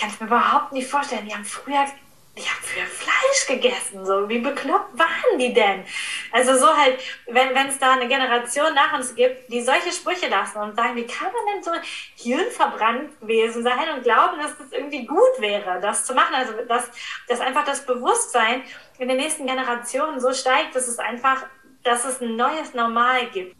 [0.00, 1.26] ich kann es mir überhaupt nicht vorstellen.
[1.26, 1.84] Die haben früher
[2.34, 5.84] ich habe früher Fleisch gegessen, so wie bekloppt waren die denn?
[6.32, 10.58] Also so halt, wenn es da eine Generation nach uns gibt, die solche Sprüche lassen
[10.58, 11.72] und sagen, wie kann man denn so
[12.14, 16.34] hirnverbrannt gewesen sein und glauben, dass das irgendwie gut wäre, das zu machen?
[16.34, 16.88] Also dass,
[17.28, 18.62] dass einfach das Bewusstsein
[18.98, 21.44] in den nächsten Generationen so steigt, dass es einfach,
[21.82, 23.59] dass es ein neues Normal gibt.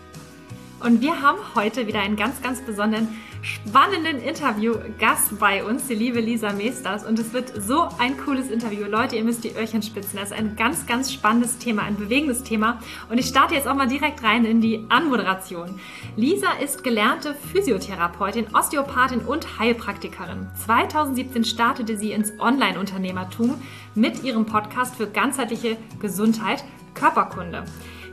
[0.83, 3.07] Und wir haben heute wieder einen ganz, ganz besonderen,
[3.43, 7.05] spannenden Interview-Gast bei uns, die liebe Lisa Meesters.
[7.05, 8.87] Und es wird so ein cooles Interview.
[8.87, 10.17] Leute, ihr müsst die Öhrchen spitzen.
[10.19, 12.79] Das ist ein ganz, ganz spannendes Thema, ein bewegendes Thema.
[13.09, 15.79] Und ich starte jetzt auch mal direkt rein in die Anmoderation.
[16.15, 20.47] Lisa ist gelernte Physiotherapeutin, Osteopathin und Heilpraktikerin.
[20.65, 23.61] 2017 startete sie ins Online-Unternehmertum
[23.93, 26.63] mit ihrem Podcast für ganzheitliche Gesundheit,
[26.95, 27.65] Körperkunde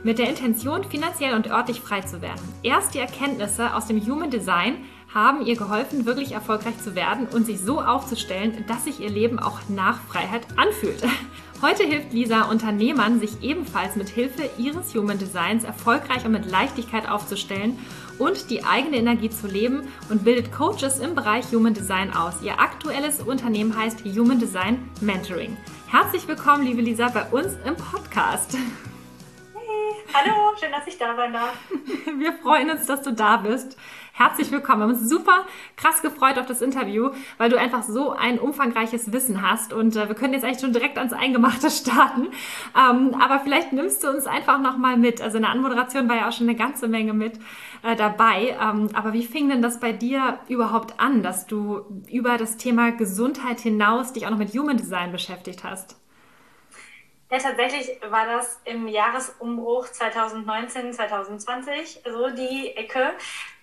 [0.03, 2.41] mit der Intention, finanziell und örtlich frei zu werden.
[2.63, 4.77] Erst die Erkenntnisse aus dem Human Design
[5.13, 9.39] haben ihr geholfen, wirklich erfolgreich zu werden und sich so aufzustellen, dass sich ihr Leben
[9.39, 11.01] auch nach Freiheit anfühlt.
[11.61, 17.09] Heute hilft Lisa Unternehmern, sich ebenfalls mit Hilfe ihres Human Designs erfolgreich und mit Leichtigkeit
[17.09, 17.77] aufzustellen
[18.17, 22.41] und die eigene Energie zu leben und bildet Coaches im Bereich Human Design aus.
[22.41, 25.57] Ihr aktuelles Unternehmen heißt Human Design Mentoring.
[25.87, 28.55] Herzlich willkommen, liebe Lisa, bei uns im Podcast.
[30.11, 31.53] Hallo, schön, dass ich da sein darf.
[32.17, 33.77] Wir freuen uns, dass du da bist.
[34.13, 34.79] Herzlich willkommen.
[34.79, 35.45] Wir haben uns super
[35.77, 39.71] krass gefreut auf das Interview, weil du einfach so ein umfangreiches Wissen hast.
[39.71, 42.29] Und äh, wir können jetzt eigentlich schon direkt ans Eingemachte starten.
[42.75, 45.21] Ähm, aber vielleicht nimmst du uns einfach nochmal mit.
[45.21, 47.39] Also in der Anmoderation war ja auch schon eine ganze Menge mit
[47.83, 48.57] äh, dabei.
[48.59, 51.81] Ähm, aber wie fing denn das bei dir überhaupt an, dass du
[52.11, 55.98] über das Thema Gesundheit hinaus dich auch noch mit Human Design beschäftigt hast?
[57.31, 63.13] Ja, tatsächlich war das im Jahresumbruch 2019, 2020 so die Ecke,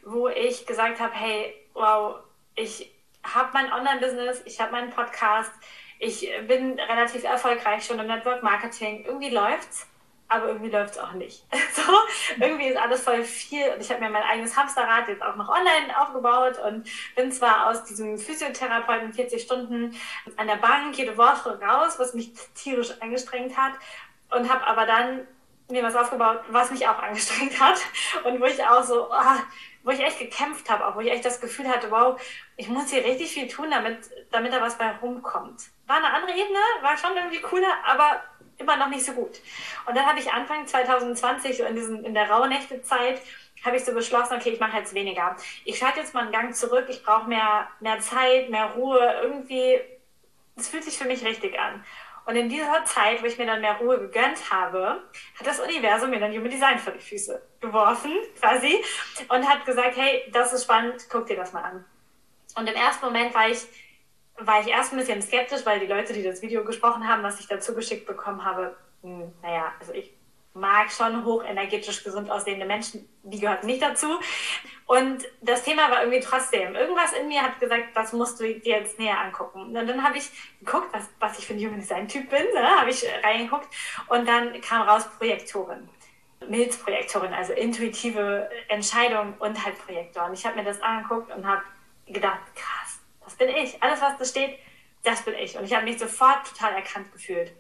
[0.05, 2.21] wo ich gesagt habe, hey, wow,
[2.55, 2.93] ich
[3.25, 5.51] habe mein Online-Business, ich habe meinen Podcast,
[5.99, 9.89] ich bin relativ erfolgreich schon im Network Marketing, irgendwie läuft's
[10.29, 11.45] aber irgendwie läuft es auch nicht.
[11.73, 11.93] So,
[12.41, 15.49] irgendwie ist alles voll viel und ich habe mir mein eigenes Hamsterrad jetzt auch noch
[15.49, 19.95] online aufgebaut und bin zwar aus diesem Physiotherapeuten 40 Stunden
[20.37, 23.75] an der Bank jede Woche raus, was mich tierisch angestrengt hat
[24.31, 25.27] und habe aber dann
[25.69, 27.79] mir was aufgebaut, was mich auch angestrengt hat
[28.25, 29.41] und wo ich auch so, oh,
[29.83, 32.21] wo ich echt gekämpft habe, auch wo ich echt das Gefühl hatte, wow,
[32.57, 33.99] ich muss hier richtig viel tun, damit,
[34.33, 35.63] damit da was bei rumkommt.
[35.87, 38.23] War eine andere Ebene, war schon irgendwie cooler, aber
[38.59, 39.41] immer noch nicht so gut.
[39.87, 43.21] Und dann habe ich Anfang 2020, so in, diesen, in der Rauhnächte-Zeit,
[43.65, 45.37] habe ich so beschlossen, okay, ich mache jetzt weniger.
[45.65, 49.81] Ich schalte jetzt mal einen Gang zurück, ich brauche mehr, mehr Zeit, mehr Ruhe, irgendwie,
[50.57, 51.85] es fühlt sich für mich richtig an.
[52.27, 55.01] Und in dieser Zeit, wo ich mir dann mehr Ruhe gegönnt habe,
[55.39, 58.83] hat das Universum mir dann Human Design vor die Füße geworfen, quasi,
[59.29, 61.85] und hat gesagt, hey, das ist spannend, guck dir das mal an.
[62.57, 63.67] Und im ersten Moment war ich
[64.39, 67.41] war ich erst ein bisschen skeptisch, weil die Leute, die das Video gesprochen haben, was
[67.41, 70.13] ich dazu geschickt bekommen habe, mh, hm, naja, also ich
[70.57, 74.19] mag schon hochenergetisch gesund aussehende Menschen, die gehörten nicht dazu.
[74.87, 78.79] Und das Thema war irgendwie trotzdem, irgendwas in mir hat gesagt, das musst du dir
[78.79, 79.63] jetzt näher angucken.
[79.63, 80.31] Und dann habe ich
[80.61, 82.81] geguckt, was, was ich für ein Human Design Typ bin, ne?
[82.81, 83.69] habe ich reingeguckt
[84.09, 85.89] und dann kam raus Projektorin.
[86.49, 90.27] Milzprojektorin, also intuitive Entscheidung und halt Projektor.
[90.27, 91.63] Und ich habe mir das angeguckt und habe
[92.07, 92.86] gedacht, krass
[93.27, 93.83] das bin ich.
[93.83, 94.59] Alles, was da steht,
[95.05, 95.59] das bin ich.
[95.59, 97.53] Und ich habe mich sofort total erkannt gefühlt.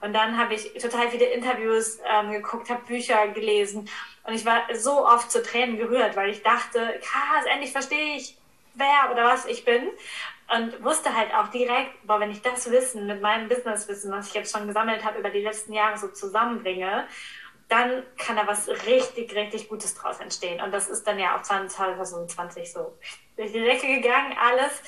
[0.00, 3.88] Und dann habe ich total viele Interviews ähm, geguckt, habe Bücher gelesen
[4.24, 8.36] und ich war so oft zu Tränen gerührt, weil ich dachte, krass, endlich verstehe ich,
[8.74, 9.88] wer oder was ich bin.
[10.52, 14.34] Und wusste halt auch direkt, boah, wenn ich das Wissen mit meinem Businesswissen, was ich
[14.34, 17.06] jetzt schon gesammelt habe, über die letzten Jahre so zusammenbringe,
[17.68, 20.60] dann kann da was richtig, richtig Gutes draus entstehen.
[20.60, 22.98] Und das ist dann ja auch 2020 so
[23.40, 24.82] durch die Decke gegangen, alles.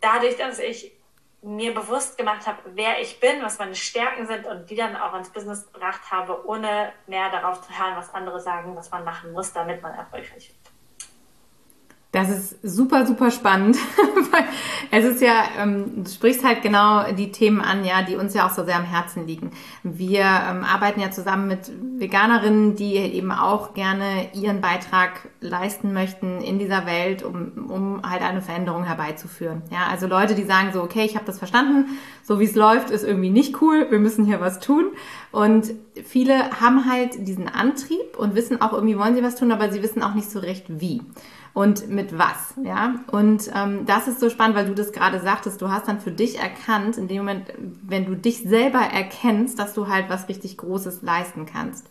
[0.00, 0.92] Dadurch, dass ich
[1.40, 5.14] mir bewusst gemacht habe, wer ich bin, was meine Stärken sind und die dann auch
[5.14, 9.32] ins Business gebracht habe, ohne mehr darauf zu hören, was andere sagen, was man machen
[9.32, 10.61] muss, damit man erfolgreich wird.
[12.12, 13.78] Das ist super, super spannend.
[14.90, 18.46] es ist ja, ähm, du sprichst halt genau die Themen an, ja, die uns ja
[18.46, 19.50] auch so sehr am Herzen liegen.
[19.82, 26.42] Wir ähm, arbeiten ja zusammen mit Veganerinnen, die eben auch gerne ihren Beitrag leisten möchten
[26.42, 29.62] in dieser Welt, um, um halt eine Veränderung herbeizuführen.
[29.70, 32.90] Ja, also Leute, die sagen so, okay, ich habe das verstanden, so wie es läuft,
[32.90, 34.90] ist irgendwie nicht cool, wir müssen hier was tun.
[35.30, 35.72] Und
[36.04, 39.82] viele haben halt diesen Antrieb und wissen auch irgendwie wollen sie was tun, aber sie
[39.82, 41.00] wissen auch nicht so recht wie
[41.54, 42.94] und mit was, ja.
[43.10, 46.10] Und ähm, das ist so spannend, weil du das gerade sagtest, du hast dann für
[46.10, 47.52] dich erkannt, in dem Moment,
[47.86, 51.88] wenn du dich selber erkennst, dass du halt was richtig Großes leisten kannst.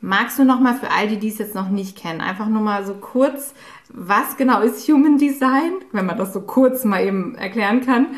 [0.00, 2.60] Magst du noch mal für all die, die es jetzt noch nicht kennen, einfach nur
[2.60, 3.54] mal so kurz,
[3.88, 8.08] was genau ist Human Design, wenn man das so kurz mal eben erklären kann,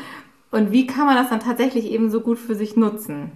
[0.51, 3.31] und wie kann man das dann tatsächlich eben so gut für sich nutzen?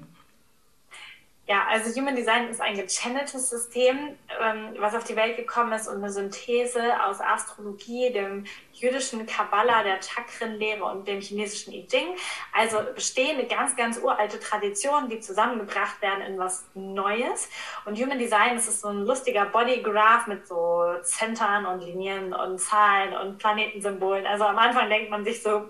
[1.50, 5.88] Ja, also Human Design ist ein gechanneltes System, ähm, was auf die Welt gekommen ist
[5.88, 12.16] und eine Synthese aus Astrologie, dem jüdischen Kabbalah, der Chakrenlehre und dem chinesischen I Ching.
[12.54, 17.50] Also bestehende ganz, ganz uralte Traditionen, die zusammengebracht werden in was Neues.
[17.86, 22.60] Und Human Design das ist so ein lustiger Bodygraph mit so Zentren und Linien und
[22.60, 24.28] Zahlen und Planetensymbolen.
[24.28, 25.68] Also am Anfang denkt man sich so,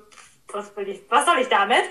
[0.50, 1.84] was, will ich, was soll ich damit?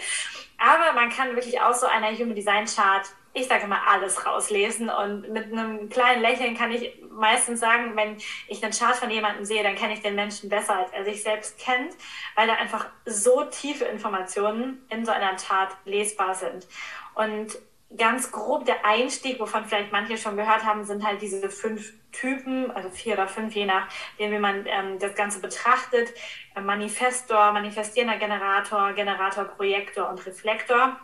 [0.58, 4.88] Aber man kann wirklich aus so einer Human Design Chart ich sage mal, alles rauslesen.
[4.88, 8.16] Und mit einem kleinen Lächeln kann ich meistens sagen, wenn
[8.46, 11.22] ich einen Chart von jemandem sehe, dann kenne ich den Menschen besser, als er sich
[11.22, 11.94] selbst kennt,
[12.34, 16.66] weil da einfach so tiefe Informationen in so einer Chart lesbar sind.
[17.14, 17.58] Und
[17.96, 22.70] ganz grob der Einstieg, wovon vielleicht manche schon gehört haben, sind halt diese fünf Typen,
[22.70, 26.12] also vier oder fünf, je nachdem, wie man ähm, das Ganze betrachtet.
[26.60, 30.98] Manifestor, manifestierender Generator, Generator, Projektor und Reflektor.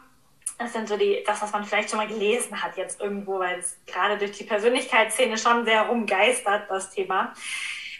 [0.58, 3.58] Das sind so die, das, was man vielleicht schon mal gelesen hat jetzt irgendwo, weil
[3.58, 7.32] es gerade durch die Persönlichkeitsszene schon sehr rumgeistert, das Thema.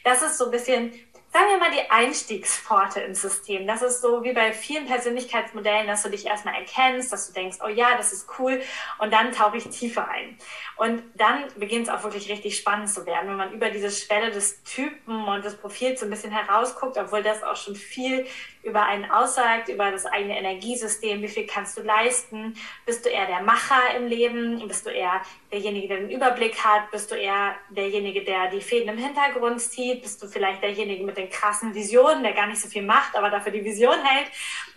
[0.05, 0.93] Das ist so ein bisschen
[1.35, 3.67] sagen wir mal, die Einstiegspforte ins System.
[3.67, 7.59] Das ist so wie bei vielen Persönlichkeitsmodellen, dass du dich erstmal erkennst, dass du denkst,
[7.65, 8.63] oh ja, das ist cool,
[9.01, 10.39] und dann tauche ich tiefer ein.
[10.77, 14.31] Und dann beginnt es auch wirklich richtig spannend zu werden, wenn man über diese Schwelle
[14.31, 18.27] des Typen und des Profils so ein bisschen herausguckt, obwohl das auch schon viel
[18.65, 22.55] über einen aussagt, über das eigene Energiesystem, wie viel kannst du leisten,
[22.87, 25.21] bist du eher der Macher im Leben, bist du eher
[25.53, 30.03] derjenige, der den Überblick hat, bist du eher derjenige, der die Fäden im Hintergrund zieht,
[30.03, 33.31] bist du vielleicht derjenige mit den krassen Visionen, der gar nicht so viel macht, aber
[33.31, 34.31] dafür die Vision hält.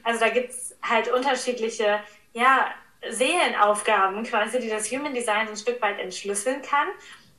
[0.03, 1.99] Also da gibt's halt unterschiedliche,
[2.33, 2.67] ja,
[3.09, 6.87] Seelenaufgaben quasi, die das Human Design so ein Stück weit entschlüsseln kann.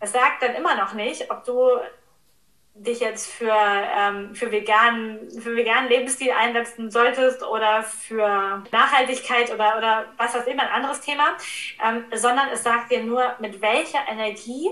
[0.01, 1.79] Es sagt dann immer noch nicht, ob du
[2.75, 9.77] dich jetzt für, ähm, für, veganen, für veganen Lebensstil einsetzen solltest oder für Nachhaltigkeit oder,
[9.77, 11.37] oder was weiß immer, ein anderes Thema,
[11.85, 14.71] ähm, sondern es sagt dir nur, mit welcher Energie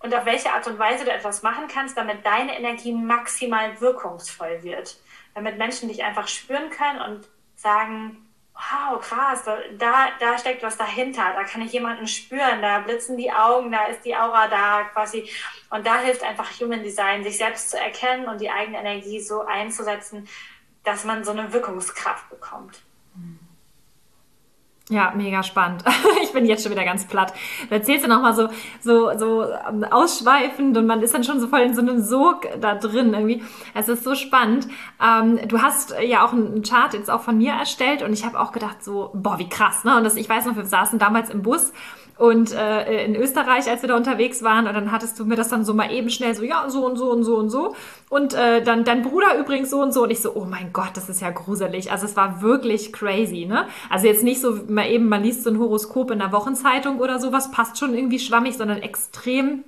[0.00, 4.62] und auf welche Art und Weise du etwas machen kannst, damit deine Energie maximal wirkungsvoll
[4.62, 4.96] wird.
[5.34, 9.44] Damit Menschen dich einfach spüren können und sagen, wow, krass,
[9.78, 13.84] da, da steckt was dahinter, da kann ich jemanden spüren, da blitzen die Augen, da
[13.86, 15.30] ist die Aura da quasi.
[15.70, 19.42] Und da hilft einfach Human Design, sich selbst zu erkennen und die eigene Energie so
[19.42, 20.28] einzusetzen,
[20.82, 22.80] dass man so eine Wirkungskraft bekommt.
[24.90, 25.84] Ja, mega spannend.
[26.22, 27.32] Ich bin jetzt schon wieder ganz platt.
[27.70, 28.48] Da erzählst du nochmal so,
[28.80, 32.46] so, so ähm, ausschweifend und man ist dann schon so voll in so einem Sog
[32.60, 33.42] da drin irgendwie.
[33.74, 34.68] Es ist so spannend.
[35.02, 38.38] Ähm, du hast ja auch einen Chart jetzt auch von mir erstellt und ich habe
[38.38, 39.96] auch gedacht so, boah, wie krass, ne?
[39.96, 41.72] Und das, ich weiß noch, wir saßen damals im Bus
[42.18, 45.48] und äh, in Österreich, als wir da unterwegs waren, und dann hattest du mir das
[45.48, 47.76] dann so mal eben schnell so, ja, so und so und so und so.
[48.10, 50.02] Und äh, dann dein Bruder übrigens so und so.
[50.02, 51.92] Und ich so, oh mein Gott, das ist ja gruselig.
[51.92, 53.66] Also es war wirklich crazy, ne?
[53.88, 57.20] Also jetzt nicht so mal eben, man liest so ein Horoskop in der Wochenzeitung oder
[57.20, 59.62] sowas, passt schon irgendwie schwammig, sondern extrem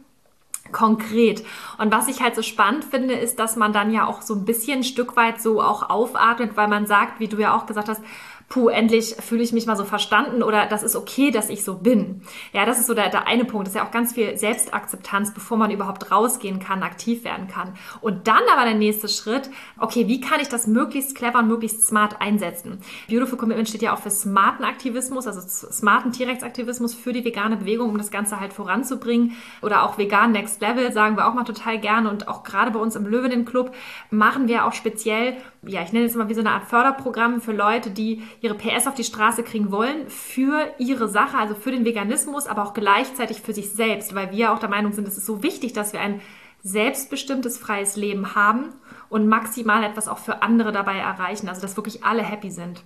[0.72, 1.44] konkret.
[1.78, 4.44] Und was ich halt so spannend finde, ist, dass man dann ja auch so ein
[4.44, 7.88] bisschen ein Stück weit so auch aufatmet, weil man sagt, wie du ja auch gesagt
[7.88, 8.02] hast,
[8.50, 11.76] puh, endlich fühle ich mich mal so verstanden oder das ist okay, dass ich so
[11.76, 12.22] bin.
[12.52, 13.66] Ja, das ist so der, der eine Punkt.
[13.66, 17.74] Das ist ja auch ganz viel Selbstakzeptanz, bevor man überhaupt rausgehen kann, aktiv werden kann.
[18.00, 21.86] Und dann aber der nächste Schritt, okay, wie kann ich das möglichst clever und möglichst
[21.86, 22.80] smart einsetzen?
[23.08, 27.88] Beautiful Commitment steht ja auch für smarten Aktivismus, also smarten Tierrechtsaktivismus für die vegane Bewegung,
[27.88, 29.36] um das Ganze halt voranzubringen.
[29.62, 32.10] Oder auch vegan Next Level, sagen wir auch mal total gerne.
[32.10, 33.72] Und auch gerade bei uns im Löwinnen Club
[34.10, 35.36] machen wir auch speziell,
[35.66, 38.86] ja, ich nenne es mal wie so eine Art Förderprogramm für Leute, die ihre PS
[38.86, 43.42] auf die Straße kriegen wollen für ihre Sache, also für den Veganismus, aber auch gleichzeitig
[43.42, 46.00] für sich selbst, weil wir auch der Meinung sind, es ist so wichtig, dass wir
[46.00, 46.20] ein
[46.62, 48.74] selbstbestimmtes, freies Leben haben
[49.08, 52.82] und maximal etwas auch für andere dabei erreichen, also dass wirklich alle happy sind.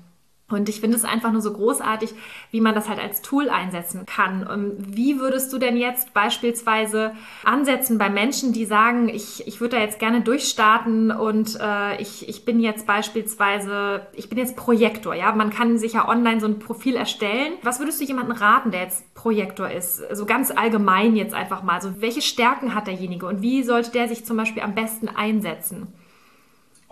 [0.55, 2.15] Und ich finde es einfach nur so großartig,
[2.51, 4.47] wie man das halt als Tool einsetzen kann.
[4.47, 7.13] Und wie würdest du denn jetzt beispielsweise
[7.45, 12.29] ansetzen bei Menschen, die sagen, ich, ich würde da jetzt gerne durchstarten und äh, ich,
[12.29, 16.47] ich bin jetzt beispielsweise, ich bin jetzt Projektor, ja, man kann sich ja online so
[16.47, 17.55] ein Profil erstellen.
[17.63, 19.99] Was würdest du jemandem raten, der jetzt Projektor ist?
[19.99, 21.81] So also ganz allgemein jetzt einfach mal.
[21.83, 25.93] So, welche Stärken hat derjenige und wie sollte der sich zum Beispiel am besten einsetzen?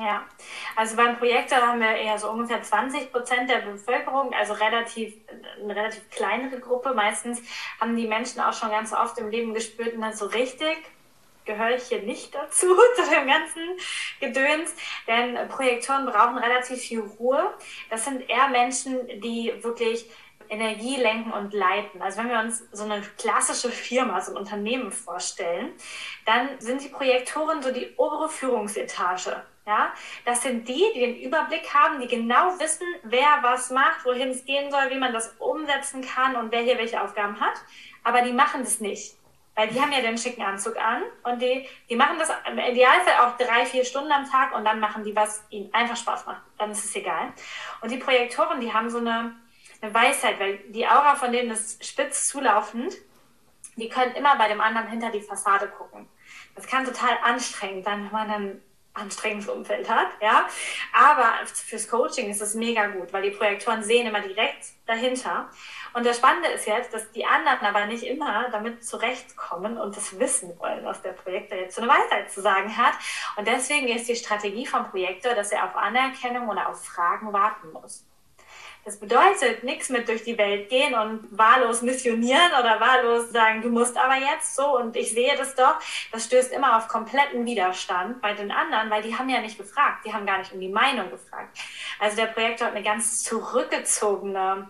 [0.03, 0.25] Ja,
[0.75, 5.15] also beim Projektor haben wir eher so ungefähr 20 Prozent der Bevölkerung, also relativ
[5.63, 6.93] eine relativ kleinere Gruppe.
[6.93, 7.41] Meistens
[7.81, 10.77] haben die Menschen auch schon ganz oft im Leben gespürt, na so richtig
[11.45, 12.67] gehöre ich hier nicht dazu,
[12.97, 13.63] zu dem ganzen
[14.19, 14.75] Gedöns.
[15.07, 17.55] Denn Projektoren brauchen relativ viel Ruhe.
[17.89, 20.11] Das sind eher Menschen, die wirklich
[20.49, 22.03] Energie lenken und leiten.
[22.03, 25.73] Also wenn wir uns so eine klassische Firma, so ein Unternehmen vorstellen,
[26.27, 29.45] dann sind die Projektoren so die obere Führungsetage.
[29.65, 29.93] Ja,
[30.25, 34.45] das sind die, die den Überblick haben, die genau wissen, wer was macht, wohin es
[34.45, 37.55] gehen soll, wie man das umsetzen kann und wer hier welche Aufgaben hat.
[38.03, 39.17] Aber die machen das nicht.
[39.55, 43.19] Weil die haben ja den schicken Anzug an und die, die machen das im Idealfall
[43.21, 46.41] auch drei, vier Stunden am Tag und dann machen die, was ihnen einfach Spaß macht.
[46.59, 47.33] Dann ist es egal.
[47.83, 49.37] Und die Projektoren, die haben so eine,
[49.83, 52.95] eine Weisheit, weil die Aura von denen ist spitz zulaufend.
[53.77, 56.09] Die können immer bei dem anderen hinter die Fassade gucken.
[56.55, 58.63] Das kann total anstrengend sein, wenn man dann
[58.95, 60.47] anstrengendes Umfeld hat, ja.
[60.93, 65.49] Aber fürs Coaching ist es mega gut, weil die Projektoren sehen immer direkt dahinter.
[65.95, 70.19] Und das Spannende ist jetzt, dass die anderen aber nicht immer damit zurechtkommen und das
[70.19, 72.95] wissen wollen, was der Projektor jetzt so eine Weisheit zu sagen hat.
[73.37, 77.73] Und deswegen ist die Strategie vom Projektor, dass er auf Anerkennung oder auf Fragen warten
[77.73, 78.05] muss.
[78.85, 83.69] Das bedeutet nichts mit durch die Welt gehen und wahllos missionieren oder wahllos sagen, du
[83.69, 85.77] musst aber jetzt so und ich sehe das doch.
[86.11, 90.05] Das stößt immer auf kompletten Widerstand bei den anderen, weil die haben ja nicht gefragt.
[90.05, 91.57] Die haben gar nicht um die Meinung gefragt.
[92.01, 94.69] Also der Projektor hat eine ganz zurückgezogene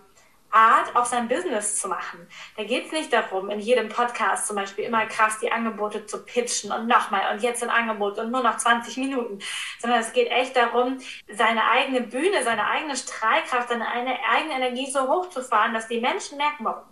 [0.53, 2.27] Art, auch sein Business zu machen.
[2.55, 6.23] Da geht es nicht darum, in jedem Podcast zum Beispiel immer krass die Angebote zu
[6.23, 9.39] pitchen und nochmal und jetzt ein Angebot und nur noch 20 Minuten,
[9.79, 15.07] sondern es geht echt darum, seine eigene Bühne, seine eigene Strahlkraft, seine eigene Energie so
[15.07, 16.83] hochzufahren, dass die Menschen merken, wow,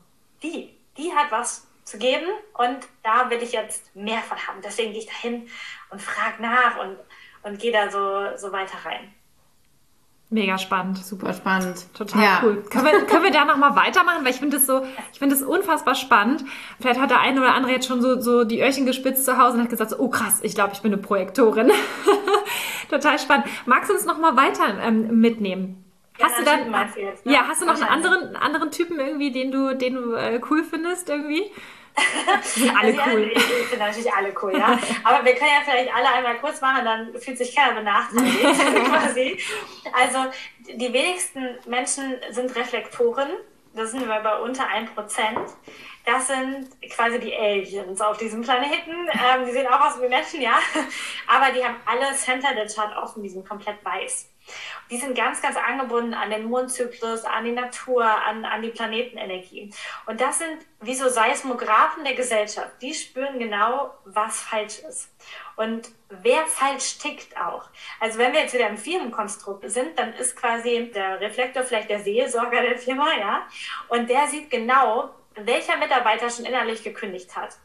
[0.41, 4.61] die, die hat was zu geben und da will ich jetzt mehr von haben.
[4.63, 5.49] Deswegen gehe ich da hin
[5.89, 6.97] und frage nach und,
[7.43, 9.13] und gehe da so, so weiter rein.
[10.33, 10.97] Mega spannend.
[10.97, 11.93] Super spannend.
[11.93, 12.41] Total ja.
[12.41, 12.63] cool.
[12.69, 14.23] Können wir, können wir da nochmal weitermachen?
[14.23, 16.45] Weil ich finde das so, ich finde das unfassbar spannend.
[16.79, 19.57] Vielleicht hat der eine oder andere jetzt schon so, so die Öhrchen gespitzt zu Hause
[19.57, 21.69] und hat gesagt, so, oh krass, ich glaube, ich bin eine Projektorin.
[22.89, 23.47] Total spannend.
[23.65, 25.83] Magst du uns nochmal weiter ähm, mitnehmen?
[26.17, 26.59] Ja, hast du dann,
[26.95, 27.33] jetzt, ne?
[27.33, 30.63] ja, hast du noch einen anderen, anderen Typen irgendwie, den du, den du äh, cool
[30.63, 31.51] findest irgendwie?
[32.43, 33.31] sind alle also, cool.
[33.33, 34.79] Ja, ich finde natürlich alle cool, ja.
[35.03, 39.39] Aber wir können ja vielleicht alle einmal kurz machen, dann fühlt sich keiner benachteiligt quasi.
[39.93, 40.31] Also
[40.73, 43.29] die wenigsten Menschen sind Reflektoren.
[43.73, 44.87] Das sind wir bei unter 1%.
[46.05, 48.91] Das sind quasi die Aliens auf diesem Planeten.
[48.91, 50.59] Ähm, die sehen auch aus wie Menschen, ja.
[51.27, 54.30] Aber die haben alle Center der Chart offen, die sind komplett weiß.
[54.89, 59.73] Die sind ganz, ganz angebunden an den Mondzyklus, an die Natur, an, an die Planetenenergie.
[60.05, 62.71] Und das sind wie so Seismographen der Gesellschaft.
[62.81, 65.09] Die spüren genau, was falsch ist.
[65.55, 67.69] Und wer falsch tickt auch.
[67.99, 71.99] Also wenn wir jetzt wieder im Firmenkonstrukt sind, dann ist quasi der Reflektor vielleicht der
[71.99, 73.47] Seelsorger der Firma, ja.
[73.89, 77.57] Und der sieht genau, welcher Mitarbeiter schon innerlich gekündigt hat.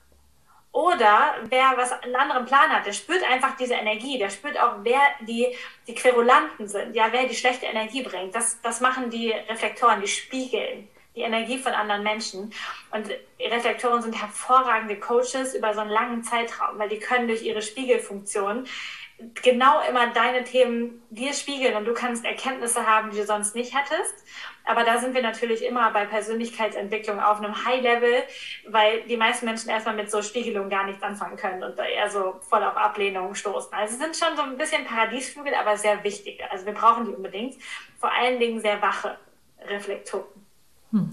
[0.77, 4.75] Oder wer was einen anderen Plan hat, der spürt einfach diese Energie, der spürt auch,
[4.83, 5.47] wer die,
[5.87, 8.35] die Querulanten sind, ja, wer die schlechte Energie bringt.
[8.35, 12.53] Das, das machen die Reflektoren, die spiegeln die Energie von anderen Menschen.
[12.91, 13.09] Und
[13.41, 18.67] Reflektoren sind hervorragende Coaches über so einen langen Zeitraum, weil die können durch ihre Spiegelfunktion
[19.43, 23.75] genau immer deine Themen dir spiegeln und du kannst Erkenntnisse haben, die du sonst nicht
[23.75, 24.15] hättest.
[24.67, 28.25] Aber da sind wir natürlich immer bei Persönlichkeitsentwicklung auf einem High-Level,
[28.67, 32.11] weil die meisten Menschen erstmal mit so Spiegelungen gar nichts anfangen können und da eher
[32.11, 33.73] so voll auf Ablehnung stoßen.
[33.73, 36.51] Also sind schon so ein bisschen Paradiesvögel, aber sehr wichtige.
[36.51, 37.55] Also wir brauchen die unbedingt.
[38.01, 39.17] Vor allen Dingen sehr wache
[39.61, 40.27] Reflektoren.
[40.91, 41.11] Hm.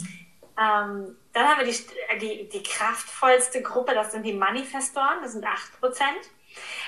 [0.60, 5.45] Ähm, dann haben wir die, die, die kraftvollste Gruppe, das sind die Manifestoren, das sind
[5.45, 6.29] 8 Prozent.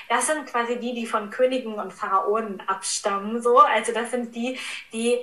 [0.10, 3.60] Das sind quasi die, die von Königen und Pharaonen abstammen, so.
[3.60, 4.60] Also das sind die,
[4.94, 5.20] die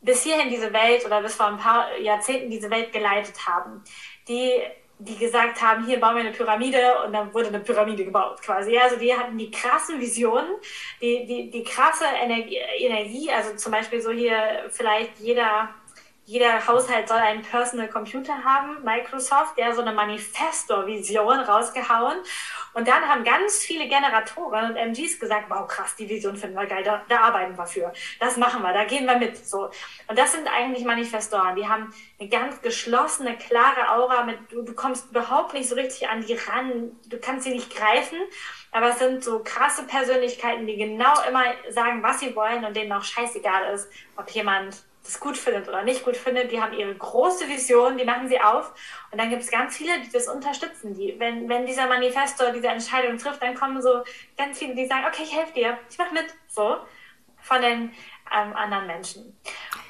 [0.00, 3.82] bis hierhin diese Welt oder bis vor ein paar Jahrzehnten diese Welt geleitet haben.
[4.28, 4.60] Die,
[4.98, 8.76] die gesagt haben, hier bauen wir eine Pyramide und dann wurde eine Pyramide gebaut quasi.
[8.78, 10.56] Also die hatten die krassen Visionen,
[11.00, 15.70] die, die, die krasse Energie, Energie, also zum Beispiel so hier vielleicht jeder
[16.24, 22.18] jeder Haushalt soll einen Personal Computer haben, Microsoft, der so eine Manifesto-Vision rausgehauen.
[22.72, 26.66] Und dann haben ganz viele Generatoren und MGs gesagt, wow, krass, die Vision finden wir
[26.66, 27.92] geil, da, da arbeiten wir für.
[28.20, 29.44] Das machen wir, da gehen wir mit.
[29.44, 29.70] So.
[30.06, 31.56] Und das sind eigentlich Manifestoren.
[31.56, 34.22] Die haben eine ganz geschlossene, klare Aura.
[34.22, 36.92] Mit, du, du kommst überhaupt nicht so richtig an die ran.
[37.06, 38.18] Du kannst sie nicht greifen.
[38.70, 42.92] Aber es sind so krasse Persönlichkeiten, die genau immer sagen, was sie wollen und denen
[42.92, 46.52] auch scheißegal ist, ob jemand das gut findet oder nicht gut findet.
[46.52, 48.72] Die haben ihre große Vision, die machen sie auf.
[49.10, 50.94] Und dann gibt es ganz viele, die das unterstützen.
[50.94, 54.02] Die, wenn, wenn dieser Manifesto diese Entscheidung trifft, dann kommen so
[54.36, 56.26] ganz viele, die sagen, okay, ich helfe dir, ich mache mit.
[56.48, 56.76] So,
[57.42, 57.90] von den
[58.32, 59.36] ähm, anderen Menschen.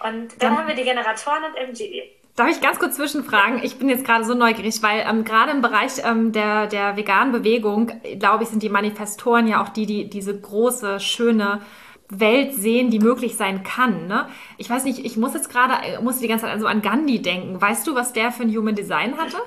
[0.02, 2.02] Und dann, dann haben wir die Generatoren und MG.
[2.36, 3.62] Darf ich ganz kurz zwischenfragen?
[3.62, 7.32] Ich bin jetzt gerade so neugierig, weil ähm, gerade im Bereich ähm, der, der veganen
[7.32, 11.60] Bewegung, glaube ich, sind die Manifestoren ja auch die, die diese große, schöne
[12.10, 14.06] Welt sehen, die möglich sein kann.
[14.06, 14.28] Ne?
[14.58, 17.22] Ich weiß nicht, ich muss jetzt gerade, äh, muss die ganze Zeit so an Gandhi
[17.22, 17.60] denken.
[17.60, 19.38] Weißt du, was der für ein Human Design hatte?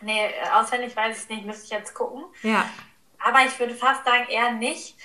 [0.00, 2.24] Nee, auswendig weiß ich es nicht, müsste ich jetzt gucken.
[2.42, 2.68] Ja.
[3.18, 4.96] Aber ich würde fast sagen, eher nicht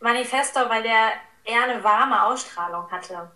[0.00, 1.12] Manifesto, weil der
[1.44, 3.30] eher eine warme Ausstrahlung hatte.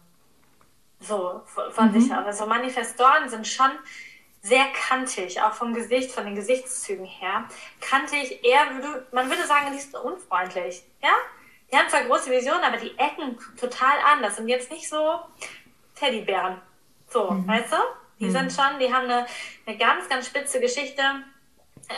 [1.01, 2.01] So, von mhm.
[2.01, 2.25] sich aus.
[2.25, 3.71] Also Manifestoren sind schon
[4.43, 7.45] sehr kantig, auch vom Gesicht, von den Gesichtszügen her.
[7.81, 10.83] Kantig, eher würde, man würde sagen, die ist unfreundlich.
[11.03, 11.11] Ja?
[11.71, 14.37] Die haben zwar große Visionen, aber die ecken total anders.
[14.37, 15.21] sind jetzt nicht so
[15.95, 16.61] Teddybären.
[17.09, 17.47] So, mhm.
[17.47, 17.77] weißt du?
[18.21, 18.31] Die mhm.
[18.31, 19.27] sind schon, die haben eine,
[19.67, 21.03] eine ganz, ganz spitze Geschichte.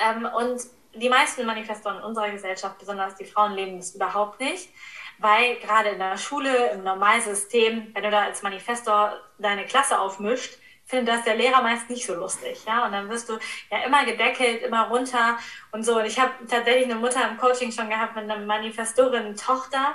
[0.05, 0.61] Ähm, und
[0.95, 4.71] die meisten Manifestoren in unserer Gesellschaft, besonders die Frauen, leben das überhaupt nicht.
[5.19, 10.59] Weil gerade in der Schule, im Normalsystem, wenn du da als Manifestor deine Klasse aufmischt,
[10.91, 12.85] findet das der Lehrer meist nicht so lustig, ja.
[12.85, 13.39] Und dann wirst du
[13.71, 15.39] ja immer gedeckelt, immer runter
[15.73, 15.99] und so.
[15.99, 19.95] Und ich habe tatsächlich eine Mutter im Coaching schon gehabt mit einer Manifestorin-Tochter,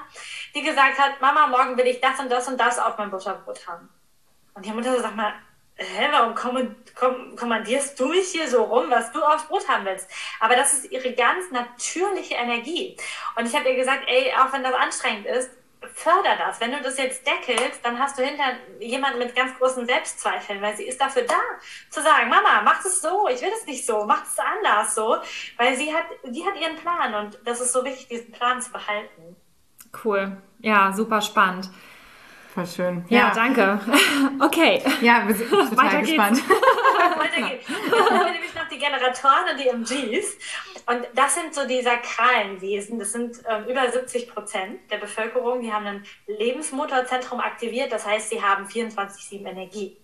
[0.55, 3.67] die gesagt hat, Mama, morgen will ich das und das und das auf mein Butterbrot
[3.67, 3.89] haben.
[4.53, 5.33] Und die Mutter so sagt mal,
[5.75, 6.33] hä, warum
[7.35, 10.09] kommandierst du mich hier so rum, was du aufs Brot haben willst?
[10.39, 12.95] Aber das ist ihre ganz natürliche Energie.
[13.35, 15.51] Und ich habe ihr gesagt, ey, auch wenn das anstrengend ist,
[15.95, 16.59] förder das.
[16.59, 18.43] Wenn du das jetzt deckelst, dann hast du hinter
[18.79, 21.39] jemanden mit ganz großen Selbstzweifeln, weil sie ist dafür da,
[21.89, 25.15] zu sagen, Mama, mach es so, ich will es nicht so, mach es anders so,
[25.57, 28.71] weil sie hat, die hat ihren Plan und das ist so wichtig, diesen Plan zu
[28.71, 29.37] behalten.
[30.03, 30.37] Cool.
[30.59, 31.69] Ja, super spannend.
[32.53, 33.05] Voll schön.
[33.09, 33.79] Ja, ja danke.
[34.41, 34.81] Okay.
[35.01, 36.41] Ja, wir sind total Weiter gespannt.
[36.49, 37.67] Weiter geht's.
[37.69, 40.37] Jetzt haben wir nämlich noch die Generatoren und die MGs.
[40.87, 42.99] Und das sind so die sakralen Wesen.
[42.99, 45.61] Das sind ähm, über 70 Prozent der Bevölkerung.
[45.61, 47.91] Die haben ein Lebensmotorzentrum aktiviert.
[47.91, 49.97] Das heißt, sie haben 24-7 Energie.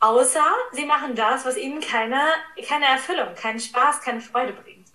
[0.00, 2.20] Außer sie machen das, was ihnen keine,
[2.66, 4.86] keine Erfüllung, keinen Spaß, keine Freude bringt.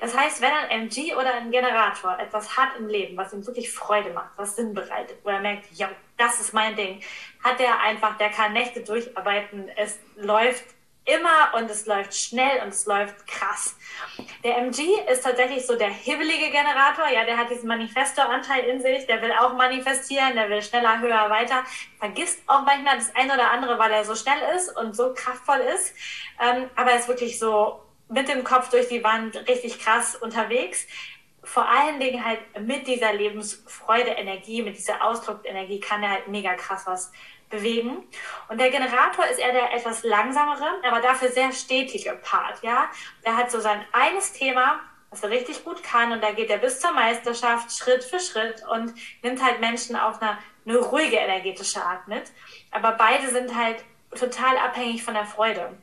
[0.00, 3.72] Das heißt, wenn ein MG oder ein Generator etwas hat im Leben, was ihm wirklich
[3.72, 7.00] Freude macht, was Sinn bereitet, wo er merkt, ja, das ist mein Ding,
[7.42, 10.64] hat er einfach, der kann Nächte durcharbeiten, es läuft
[11.04, 13.76] immer und es läuft schnell und es läuft krass.
[14.42, 19.06] Der MG ist tatsächlich so der hibbelige Generator, ja, der hat diesen Manifesto-Anteil in sich,
[19.06, 21.64] der will auch manifestieren, der will schneller, höher, weiter,
[21.98, 25.60] vergisst auch manchmal das eine oder andere, weil er so schnell ist und so kraftvoll
[25.74, 25.94] ist,
[26.40, 30.86] ähm, aber er ist wirklich so mit dem Kopf durch die Wand richtig krass unterwegs.
[31.44, 36.54] Vor allen Dingen halt mit dieser Lebensfreude, Energie, mit dieser Ausdruckenergie kann er halt mega
[36.54, 37.12] krass was
[37.50, 38.02] bewegen.
[38.48, 42.90] Und der Generator ist eher der etwas langsamere, aber dafür sehr stetige Part, ja.
[43.24, 44.80] Der hat so sein eines Thema,
[45.10, 48.64] was er richtig gut kann und da geht er bis zur Meisterschaft Schritt für Schritt
[48.68, 52.32] und nimmt halt Menschen auf eine, eine ruhige energetische Art mit.
[52.72, 53.84] Aber beide sind halt
[54.18, 55.76] total abhängig von der Freude.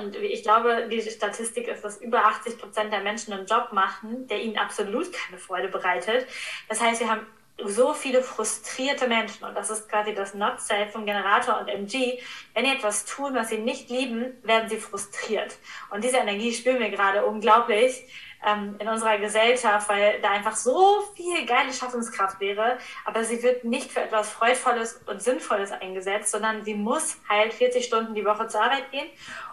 [0.00, 4.26] Und ich glaube, die Statistik ist, dass über 80 Prozent der Menschen einen Job machen,
[4.28, 6.26] der ihnen absolut keine Freude bereitet.
[6.68, 7.26] Das heißt, wir haben
[7.62, 12.18] so viele frustrierte Menschen und das ist quasi das Not-Self vom Generator und MG.
[12.54, 15.56] Wenn die etwas tun, was sie nicht lieben, werden sie frustriert.
[15.90, 18.02] Und diese Energie spüren wir gerade unglaublich
[18.46, 23.64] ähm, in unserer Gesellschaft, weil da einfach so viel geile Schaffungskraft wäre, aber sie wird
[23.64, 28.48] nicht für etwas Freudvolles und Sinnvolles eingesetzt, sondern sie muss halt 40 Stunden die Woche
[28.48, 29.08] zur Arbeit gehen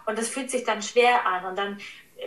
[0.06, 1.78] und das fühlt sich dann schwer an und dann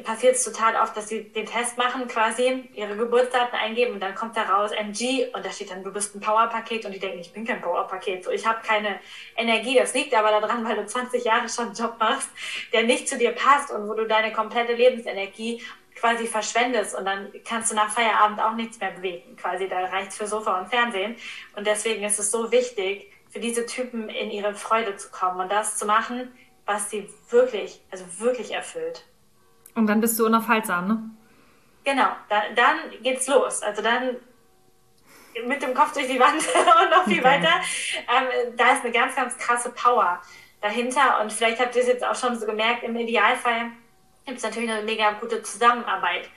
[0.03, 4.15] passiert es total oft, dass sie den Test machen, quasi ihre Geburtsdaten eingeben und dann
[4.15, 7.19] kommt da raus MG und da steht dann, du bist ein Powerpaket und die denken,
[7.19, 8.99] ich bin kein Powerpaket, so ich habe keine
[9.35, 9.75] Energie.
[9.75, 12.29] Das liegt aber daran, weil du 20 Jahre schon einen Job machst,
[12.71, 15.61] der nicht zu dir passt und wo du deine komplette Lebensenergie
[16.01, 19.35] quasi verschwendest und dann kannst du nach Feierabend auch nichts mehr bewegen.
[19.37, 21.15] Quasi, da reicht's für Sofa und Fernsehen.
[21.55, 25.51] Und deswegen ist es so wichtig, für diese Typen in ihre Freude zu kommen und
[25.51, 26.33] das zu machen,
[26.65, 29.05] was sie wirklich, also wirklich erfüllt.
[29.75, 31.03] Und dann bist du unaufhaltsam, ne?
[31.83, 33.61] Genau, da, dann geht's los.
[33.61, 34.17] Also dann
[35.45, 36.41] mit dem Kopf durch die Wand
[36.83, 37.23] und noch viel okay.
[37.23, 37.61] weiter.
[38.09, 40.19] Ähm, da ist eine ganz, ganz krasse Power
[40.61, 41.21] dahinter.
[41.21, 43.71] Und vielleicht habt ihr es jetzt auch schon so gemerkt, im Idealfall
[44.31, 46.29] gibt es natürlich eine mega gute Zusammenarbeit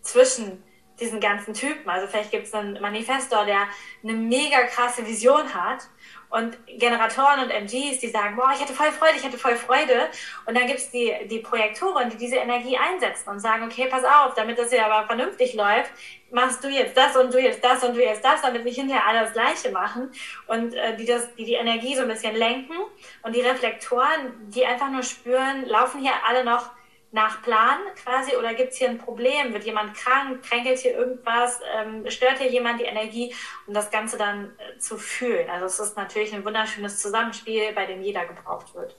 [0.00, 0.64] zwischen
[0.98, 1.88] diesen ganzen Typen.
[1.90, 3.68] Also vielleicht gibt es einen Manifestor, der
[4.02, 5.86] eine mega krasse Vision hat
[6.30, 10.08] und Generatoren und MGs, die sagen, boah, ich hätte voll Freude, ich hätte voll Freude.
[10.46, 14.02] Und dann gibt es die, die Projektoren, die diese Energie einsetzen und sagen, okay, pass
[14.02, 15.90] auf, damit das hier aber vernünftig läuft,
[16.30, 19.06] machst du jetzt das und du jetzt das und du jetzt das, damit nicht hinterher
[19.06, 20.10] alle das Gleiche machen.
[20.46, 22.76] Und äh, die, das, die die Energie so ein bisschen lenken.
[23.22, 26.70] Und die Reflektoren, die einfach nur spüren, laufen hier alle noch
[27.12, 29.52] nach Plan quasi oder gibt es hier ein Problem?
[29.52, 30.42] Wird jemand krank?
[30.42, 31.60] Kränkelt hier irgendwas?
[31.76, 33.34] Ähm, stört hier jemand die Energie?
[33.66, 35.48] Um das Ganze dann äh, zu fühlen.
[35.50, 38.96] Also es ist natürlich ein wunderschönes Zusammenspiel, bei dem jeder gebraucht wird.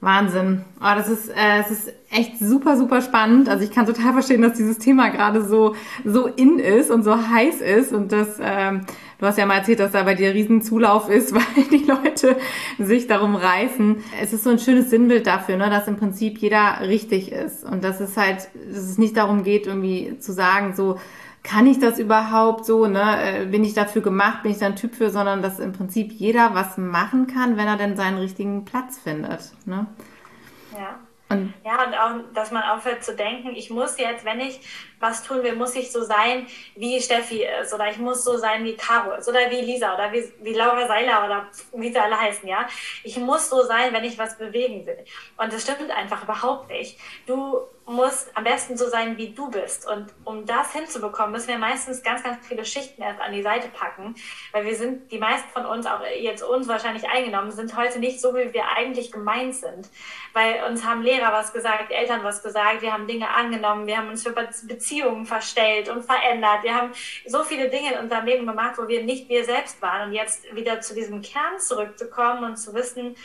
[0.00, 0.66] Wahnsinn.
[0.78, 3.48] Oh, das ist, äh, es ist echt super, super spannend.
[3.48, 7.16] Also ich kann total verstehen, dass dieses Thema gerade so, so in ist und so
[7.16, 8.84] heiß ist und dass, ähm,
[9.24, 12.36] du hast ja mal erzählt, dass da bei dir riesen Zulauf ist, weil die Leute
[12.78, 14.04] sich darum reißen.
[14.20, 17.82] Es ist so ein schönes Sinnbild dafür, ne, dass im Prinzip jeder richtig ist und
[17.82, 21.00] dass es halt, dass es nicht darum geht, irgendwie zu sagen, so,
[21.42, 23.42] kann ich das überhaupt so, ne?
[23.42, 26.10] Äh, bin ich dafür gemacht, bin ich da ein Typ für, sondern dass im Prinzip
[26.12, 29.52] jeder was machen kann, wenn er denn seinen richtigen Platz findet.
[29.66, 29.86] Ne?
[30.72, 30.98] Ja.
[31.28, 34.60] Und ja, und auch, dass man aufhört zu denken, ich muss jetzt, wenn ich
[35.00, 38.64] was tun will, muss ich so sein, wie Steffi ist, oder ich muss so sein,
[38.64, 42.18] wie Caro ist, oder wie Lisa, oder wie, wie Laura Seiler, oder wie sie alle
[42.18, 42.66] heißen, ja.
[43.02, 45.04] Ich muss so sein, wenn ich was bewegen will.
[45.36, 46.98] Und das stimmt einfach überhaupt nicht.
[47.26, 49.86] Du muss am besten so sein, wie du bist.
[49.86, 53.68] Und um das hinzubekommen, müssen wir meistens ganz, ganz viele Schichten erst an die Seite
[53.68, 54.14] packen,
[54.52, 58.22] weil wir sind, die meisten von uns, auch jetzt uns wahrscheinlich eingenommen, sind heute nicht
[58.22, 59.90] so, wie wir eigentlich gemeint sind.
[60.32, 64.08] Weil uns haben Lehrer was gesagt, Eltern was gesagt, wir haben Dinge angenommen, wir haben
[64.08, 64.83] uns für Beziehungen
[65.24, 66.62] verstellt und verändert.
[66.62, 66.92] Wir haben
[67.26, 70.08] so viele Dinge in unserem Leben gemacht, wo wir nicht wir selbst waren.
[70.08, 73.16] Und jetzt wieder zu diesem Kern zurückzukommen und zu wissen,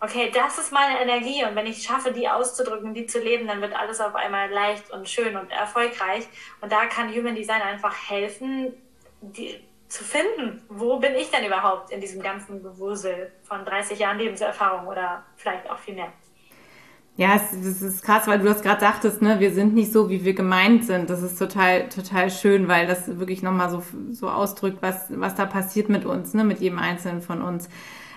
[0.00, 3.60] okay, das ist meine Energie und wenn ich schaffe, die auszudrücken, die zu leben, dann
[3.60, 6.26] wird alles auf einmal leicht und schön und erfolgreich.
[6.60, 8.74] Und da kann Human Design einfach helfen,
[9.20, 14.18] die, zu finden, wo bin ich denn überhaupt in diesem ganzen Gewusel von 30 Jahren
[14.18, 16.12] Lebenserfahrung oder vielleicht auch viel mehr.
[17.18, 20.08] Ja, es, es ist krass, weil du das gerade sagtest, ne, wir sind nicht so,
[20.08, 21.10] wie wir gemeint sind.
[21.10, 25.44] Das ist total, total schön, weil das wirklich nochmal so, so ausdrückt, was, was da
[25.46, 27.68] passiert mit uns, ne, mit jedem Einzelnen von uns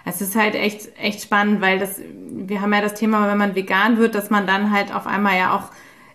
[0.05, 3.55] es ist halt echt, echt spannend, weil das, wir haben ja das Thema, wenn man
[3.55, 5.69] vegan wird, dass man dann halt auf einmal ja auch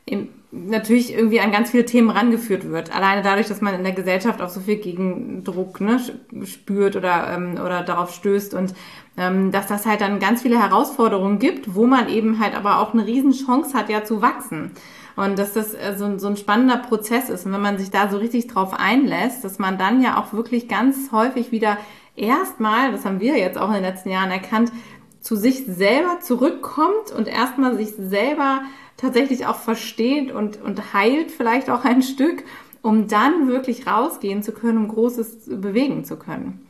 [0.04, 2.94] im, natürlich irgendwie an ganz viele Themen rangeführt wird.
[2.94, 6.00] Alleine dadurch, dass man in der Gesellschaft auch so viel Gegendruck ne,
[6.44, 8.74] spürt oder, ähm, oder darauf stößt und
[9.16, 12.92] ähm, dass das halt dann ganz viele Herausforderungen gibt, wo man eben halt aber auch
[12.92, 14.72] eine Riesenchance hat, ja zu wachsen.
[15.16, 17.46] Und dass das äh, so, so ein spannender Prozess ist.
[17.46, 20.68] Und wenn man sich da so richtig drauf einlässt, dass man dann ja auch wirklich
[20.68, 21.78] ganz häufig wieder
[22.16, 24.70] erstmal, das haben wir jetzt auch in den letzten Jahren erkannt,
[25.26, 28.60] zu sich selber zurückkommt und erstmal sich selber
[28.96, 32.44] tatsächlich auch versteht und, und heilt vielleicht auch ein Stück,
[32.80, 36.64] um dann wirklich rausgehen zu können, um Großes bewegen zu können.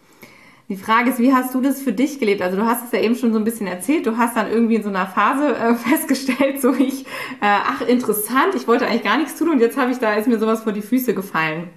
[0.71, 2.41] Die Frage ist, wie hast du das für dich gelebt?
[2.41, 4.07] Also du hast es ja eben schon so ein bisschen erzählt.
[4.07, 7.07] Du hast dann irgendwie in so einer Phase äh, festgestellt, so ich, äh,
[7.43, 10.39] ach interessant, ich wollte eigentlich gar nichts tun und jetzt habe ich da ist mir
[10.39, 11.69] sowas vor die Füße gefallen.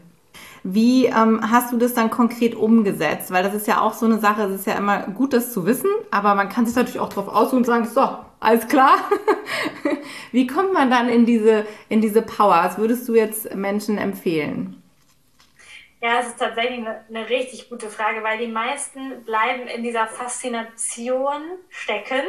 [0.73, 3.32] Wie ähm, hast du das dann konkret umgesetzt?
[3.32, 5.65] Weil das ist ja auch so eine Sache, es ist ja immer gut, das zu
[5.65, 8.08] wissen, aber man kann sich natürlich auch drauf ausruhen und sagen, so,
[8.39, 8.99] alles klar.
[10.32, 12.62] Wie kommt man dann in diese, in diese Power?
[12.63, 14.82] Was würdest du jetzt Menschen empfehlen?
[16.01, 20.08] Ja, es ist tatsächlich eine, eine, richtig gute Frage, weil die meisten bleiben in dieser
[20.08, 22.21] Faszination stecken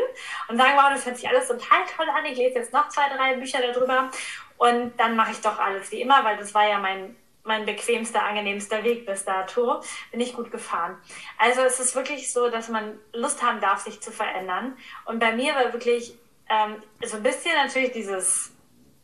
[0.48, 3.02] und sagen, wow, das hört sich alles total toll an, ich lese jetzt noch zwei,
[3.14, 4.10] drei Bücher darüber
[4.56, 8.22] und dann mache ich doch alles wie immer, weil das war ja mein mein bequemster,
[8.22, 9.80] angenehmster Weg bis dato.
[10.10, 10.98] Bin ich gut gefahren.
[11.38, 14.76] Also es ist wirklich so, dass man Lust haben darf, sich zu verändern.
[15.04, 16.14] Und bei mir war wirklich
[16.48, 18.52] ähm, so ein bisschen natürlich dieses,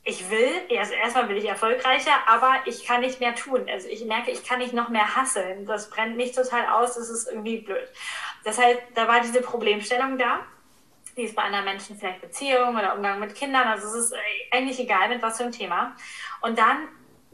[0.04, 3.66] ich will, also erstmal will ich erfolgreicher, aber ich kann nicht mehr tun.
[3.68, 5.66] Also ich merke, ich kann nicht noch mehr hasseln.
[5.66, 7.88] Das brennt mich total aus, das ist irgendwie blöd.
[8.44, 10.40] Deshalb, da war diese Problemstellung da.
[11.16, 13.66] Die ist bei anderen Menschen vielleicht Beziehung oder Umgang mit Kindern.
[13.66, 14.16] Also es ist äh,
[14.52, 15.96] eigentlich egal, mit was für ein Thema.
[16.42, 16.88] Und dann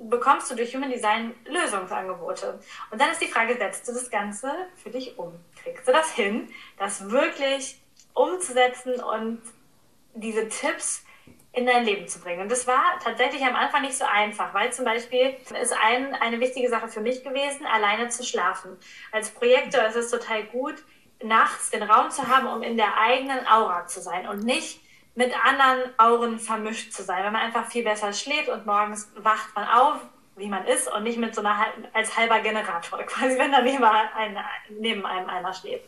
[0.08, 2.58] bekommst du durch Human Design Lösungsangebote.
[2.90, 4.50] Und dann ist die Frage, setzt du das Ganze
[4.82, 5.32] für dich um?
[5.62, 7.80] Kriegst du das hin, das wirklich
[8.14, 9.40] umzusetzen und
[10.14, 11.04] diese Tipps
[11.54, 12.40] in dein Leben zu bringen.
[12.40, 16.40] Und das war tatsächlich am Anfang nicht so einfach, weil zum Beispiel ist ein, eine
[16.40, 18.78] wichtige Sache für mich gewesen, alleine zu schlafen.
[19.10, 20.76] Als Projektor ist es total gut,
[21.22, 24.80] nachts den Raum zu haben, um in der eigenen Aura zu sein und nicht
[25.14, 29.54] mit anderen Auren vermischt zu sein, weil man einfach viel besser schläft und morgens wacht
[29.54, 30.00] man auf
[30.36, 33.84] wie man ist und nicht mit so einer als halber Generator, quasi wenn da neben,
[33.84, 34.38] ein,
[34.70, 35.84] neben einem einer schläft.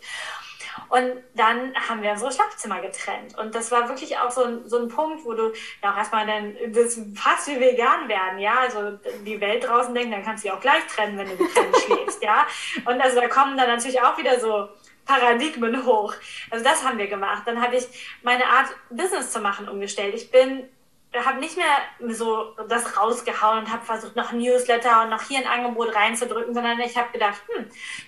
[0.88, 3.38] Und dann haben wir unsere Schlafzimmer getrennt.
[3.38, 6.26] Und das war wirklich auch so ein, so ein Punkt, wo du ja auch erstmal
[6.26, 8.58] dann das fast wie vegan werden, ja.
[8.58, 11.76] Also die Welt draußen denkt, dann kannst du dich auch gleich trennen, wenn du getrennt
[11.86, 12.46] schläfst, ja.
[12.84, 14.68] Und also da kommen dann natürlich auch wieder so
[15.04, 16.14] Paradigmen hoch.
[16.50, 17.42] Also das haben wir gemacht.
[17.46, 17.86] Dann habe ich
[18.22, 20.14] meine Art, Business zu machen, umgestellt.
[20.14, 20.68] Ich bin
[21.14, 25.46] habe nicht mehr so das rausgehauen und habe versucht, noch Newsletter und noch hier ein
[25.46, 27.66] Angebot reinzudrücken, sondern ich habe gedacht, hm,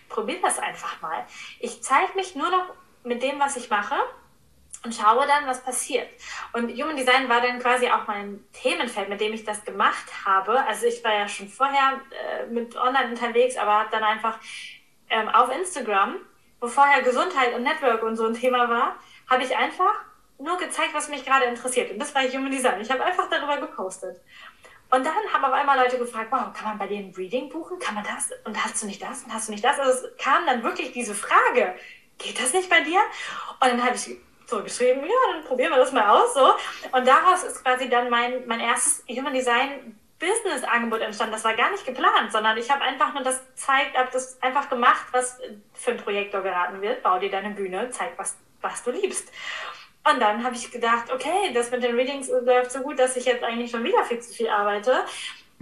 [0.09, 1.25] probier das einfach mal.
[1.61, 3.95] Ich zeige mich nur noch mit dem, was ich mache
[4.85, 6.09] und schaue dann, was passiert.
[6.53, 10.65] Und Human Design war dann quasi auch mein Themenfeld, mit dem ich das gemacht habe.
[10.67, 14.39] Also ich war ja schon vorher äh, mit Online unterwegs, aber habe dann einfach
[15.11, 16.17] ähm, auf Instagram
[16.61, 18.97] wo vorher Gesundheit und Network und so ein Thema war,
[19.29, 19.95] habe ich einfach
[20.38, 21.90] nur gezeigt, was mich gerade interessiert.
[21.90, 22.81] Und das war Human Design.
[22.81, 24.21] Ich habe einfach darüber gepostet.
[24.90, 27.79] Und dann haben auf einmal Leute gefragt, wow, kann man bei dir ein Reading buchen?
[27.79, 28.31] Kann man das?
[28.45, 29.25] Und hast du nicht das?
[29.25, 29.79] Und hast du nicht das?
[29.79, 31.75] Also es kam dann wirklich diese Frage,
[32.19, 33.01] geht das nicht bei dir?
[33.61, 34.16] Und dann habe ich
[34.47, 36.35] zurückgeschrieben, ja, dann probieren wir das mal aus.
[36.35, 36.55] So.
[36.92, 41.33] Und daraus ist quasi dann mein, mein erstes Human Design Business-Angebot entstanden.
[41.33, 44.68] Das war gar nicht geplant, sondern ich habe einfach nur das gezeigt, habe das einfach
[44.68, 45.38] gemacht, was
[45.74, 47.02] für ein Projektor geraten wird.
[47.02, 49.31] Bau dir deine Bühne, zeig, was, was du liebst.
[50.11, 53.24] Und dann habe ich gedacht, okay, das mit den Readings läuft so gut, dass ich
[53.24, 55.05] jetzt eigentlich schon wieder viel zu viel arbeite.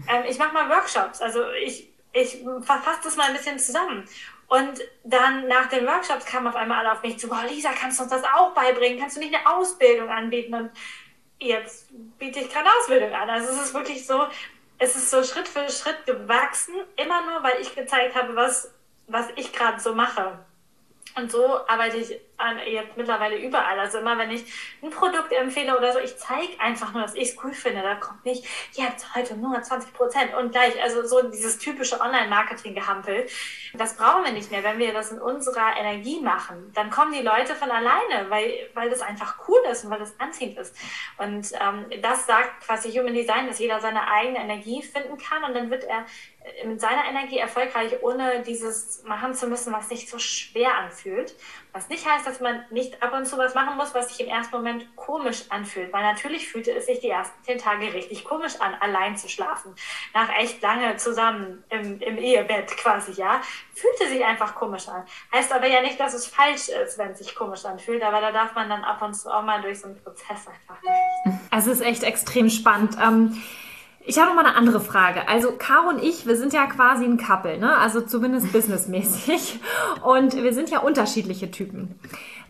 [0.08, 1.20] Ähm, ich mache mal Workshops.
[1.20, 4.06] Also ich, ich verfasse das mal ein bisschen zusammen.
[4.46, 7.98] Und dann nach den Workshops kamen auf einmal alle auf mich zu, wow, Lisa, kannst
[7.98, 9.00] du uns das auch beibringen?
[9.00, 10.54] Kannst du nicht eine Ausbildung anbieten?
[10.54, 10.70] Und
[11.38, 13.30] jetzt biete ich gerade Ausbildung an.
[13.30, 14.26] Also es ist wirklich so,
[14.78, 18.72] es ist so Schritt für Schritt gewachsen, immer nur, weil ich gezeigt habe, was,
[19.06, 20.38] was ich gerade so mache.
[21.16, 22.20] Und so arbeite ich
[22.66, 23.78] jetzt mittlerweile überall.
[23.78, 24.44] Also immer, wenn ich
[24.82, 27.82] ein Produkt empfehle oder so, ich zeige einfach nur, dass ich es cool finde.
[27.82, 30.80] Da kommt nicht, jetzt heute nur 20 Prozent und gleich.
[30.82, 33.26] Also so dieses typische Online-Marketing-Gehampel.
[33.74, 34.64] Das brauchen wir nicht mehr.
[34.64, 38.90] Wenn wir das in unserer Energie machen, dann kommen die Leute von alleine, weil, weil
[38.90, 40.76] das einfach cool ist und weil das anziehend ist.
[41.18, 45.54] Und ähm, das sagt quasi Human Design, dass jeder seine eigene Energie finden kann und
[45.54, 46.04] dann wird er
[46.66, 51.34] mit seiner Energie erfolgreich, ohne dieses machen zu müssen, was sich so schwer anfühlt.
[51.72, 54.28] Was nicht heißt, dass man nicht ab und zu was machen muss, was sich im
[54.28, 55.92] ersten Moment komisch anfühlt.
[55.92, 59.74] Weil natürlich fühlte es sich die ersten zehn Tage richtig komisch an, allein zu schlafen.
[60.12, 63.40] Nach echt lange zusammen im, im Ehebett quasi, ja.
[63.74, 65.04] Fühlte sich einfach komisch an.
[65.32, 68.02] Heißt aber ja nicht, dass es falsch ist, wenn es sich komisch anfühlt.
[68.02, 70.80] Aber da darf man dann ab und zu auch mal durch so einen Prozess einfach
[70.82, 71.34] durch.
[71.50, 72.96] Also es ist echt extrem spannend.
[73.02, 73.42] Ähm
[74.06, 75.28] ich habe noch mal eine andere Frage.
[75.28, 77.76] Also Caro und ich, wir sind ja quasi ein Couple, ne?
[77.78, 79.60] Also zumindest businessmäßig.
[80.02, 81.98] Und wir sind ja unterschiedliche Typen.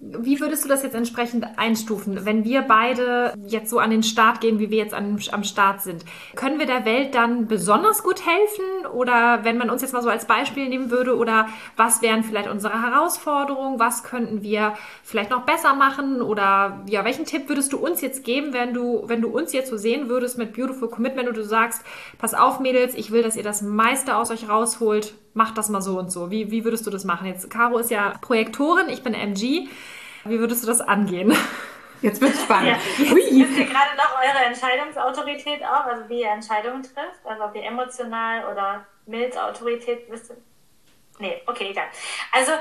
[0.01, 4.41] Wie würdest du das jetzt entsprechend einstufen, wenn wir beide jetzt so an den Start
[4.41, 6.05] gehen, wie wir jetzt an, am Start sind?
[6.35, 8.87] Können wir der Welt dann besonders gut helfen?
[8.93, 12.49] Oder wenn man uns jetzt mal so als Beispiel nehmen würde, oder was wären vielleicht
[12.49, 13.79] unsere Herausforderungen?
[13.79, 16.23] Was könnten wir vielleicht noch besser machen?
[16.23, 19.71] Oder ja, welchen Tipp würdest du uns jetzt geben, wenn du, wenn du uns jetzt
[19.71, 21.83] so sehen würdest mit Beautiful Commitment und du sagst,
[22.19, 25.83] pass auf, Mädels, ich will, dass ihr das meiste aus euch rausholt, macht das mal
[25.83, 26.31] so und so.
[26.31, 27.27] Wie, wie würdest du das machen?
[27.27, 29.69] Jetzt, Caro ist ja Projektorin, ich bin MG.
[30.25, 31.37] Wie würdest du das angehen?
[32.01, 32.77] Jetzt wird es spannend.
[32.99, 33.13] Ja.
[33.13, 33.21] Ui.
[33.21, 35.87] Wisst ihr gerade noch eure Entscheidungsautorität auch?
[35.87, 37.25] Also wie ihr Entscheidungen trifft?
[37.25, 40.37] Also ob ihr emotional oder Milzautorität wisst ihr?
[41.19, 41.87] Nee, okay, egal.
[42.33, 42.53] Also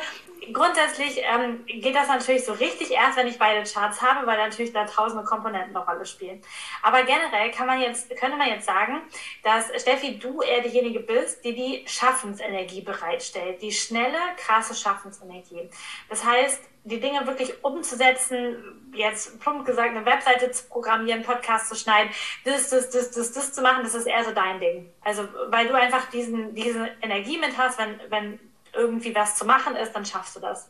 [0.52, 4.74] grundsätzlich ähm, geht das natürlich so richtig erst, wenn ich beide Charts habe, weil natürlich
[4.74, 6.42] da tausende Komponenten eine Rolle spielen.
[6.82, 9.02] Aber generell kann man jetzt, könnte man jetzt sagen,
[9.44, 15.70] dass Steffi, du eher diejenige bist, die die Schaffensenergie bereitstellt, die schnelle, krasse Schaffensenergie.
[16.10, 21.76] Das heißt, die Dinge wirklich umzusetzen, jetzt plump gesagt, eine Webseite zu programmieren, Podcast zu
[21.76, 22.12] schneiden,
[22.44, 24.90] das, das, das, das, das zu machen, das ist eher so dein Ding.
[25.02, 28.40] Also, weil du einfach diesen, diese Energie mit hast, wenn, wenn
[28.74, 30.70] irgendwie was zu machen ist, dann schaffst du das.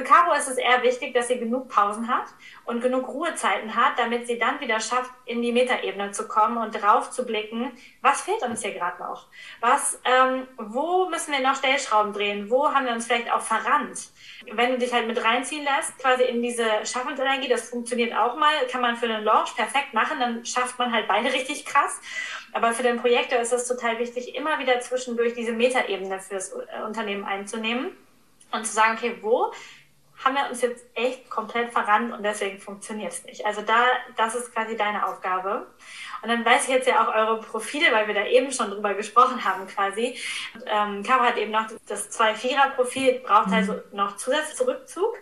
[0.00, 2.24] Für Caro ist es eher wichtig, dass sie genug Pausen hat
[2.64, 6.70] und genug Ruhezeiten hat, damit sie dann wieder schafft, in die Metaebene zu kommen und
[6.72, 9.26] drauf zu blicken, was fehlt uns hier gerade noch?
[9.60, 12.48] Was, ähm, wo müssen wir noch Stellschrauben drehen?
[12.48, 14.08] Wo haben wir uns vielleicht auch verrannt?
[14.50, 18.54] Wenn du dich halt mit reinziehen lässt, quasi in diese Schaffensenergie, das funktioniert auch mal,
[18.70, 22.00] kann man für einen Launch perfekt machen, dann schafft man halt beide richtig krass.
[22.52, 26.82] Aber für den Projektor ist es total wichtig, immer wieder zwischendurch diese Metaebene fürs äh,
[26.86, 27.94] Unternehmen einzunehmen
[28.52, 29.52] und zu sagen, okay, wo
[30.24, 33.46] haben wir uns jetzt echt komplett verrannt und deswegen funktioniert es nicht.
[33.46, 33.84] Also da,
[34.16, 35.66] das ist quasi deine Aufgabe.
[36.22, 38.92] Und dann weiß ich jetzt ja auch eure Profile, weil wir da eben schon drüber
[38.92, 40.18] gesprochen haben quasi.
[40.54, 43.54] Und, ähm, Caro hat eben noch das Zwei-Vierer-Profil, braucht mhm.
[43.54, 45.16] also noch zusätzlichen Rückzug.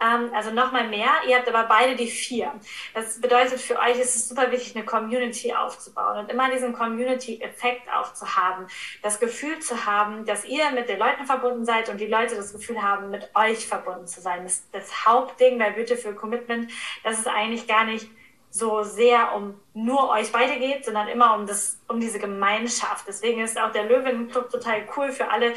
[0.00, 1.10] Ähm, also nochmal mehr.
[1.28, 2.52] Ihr habt aber beide die vier.
[2.94, 7.82] Das bedeutet für euch ist es super wichtig, eine Community aufzubauen und immer diesen Community-Effekt
[7.92, 8.66] auch zu haben.
[9.02, 12.52] Das Gefühl zu haben, dass ihr mit den Leuten verbunden seid und die Leute das
[12.52, 14.44] Gefühl haben, mit euch verbunden zu sein.
[14.44, 16.72] Das, das Hauptding bei Beautiful Commitment,
[17.04, 18.08] das ist eigentlich gar nicht
[18.50, 23.06] so sehr um nur euch beide geht, sondern immer um das, um diese Gemeinschaft.
[23.06, 25.54] Deswegen ist auch der Löwen-Club total cool für alle,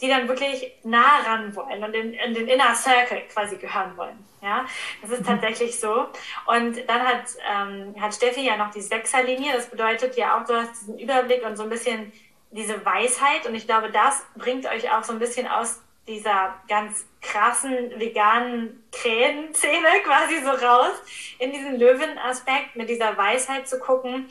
[0.00, 4.24] die dann wirklich nah ran wollen und in, in den Inner Circle quasi gehören wollen.
[4.42, 4.66] Ja,
[5.00, 5.26] das ist mhm.
[5.26, 6.06] tatsächlich so.
[6.46, 9.52] Und dann hat, ähm, hat Steffi ja noch die Sechserlinie.
[9.54, 12.12] Das bedeutet ja auch, du hast diesen Überblick und so ein bisschen
[12.50, 13.46] diese Weisheit.
[13.46, 18.84] Und ich glaube, das bringt euch auch so ein bisschen aus dieser ganz krassen veganen
[18.92, 20.92] Krähenszene quasi so raus
[21.38, 24.28] in diesen Löwenaspekt mit dieser Weisheit zu gucken,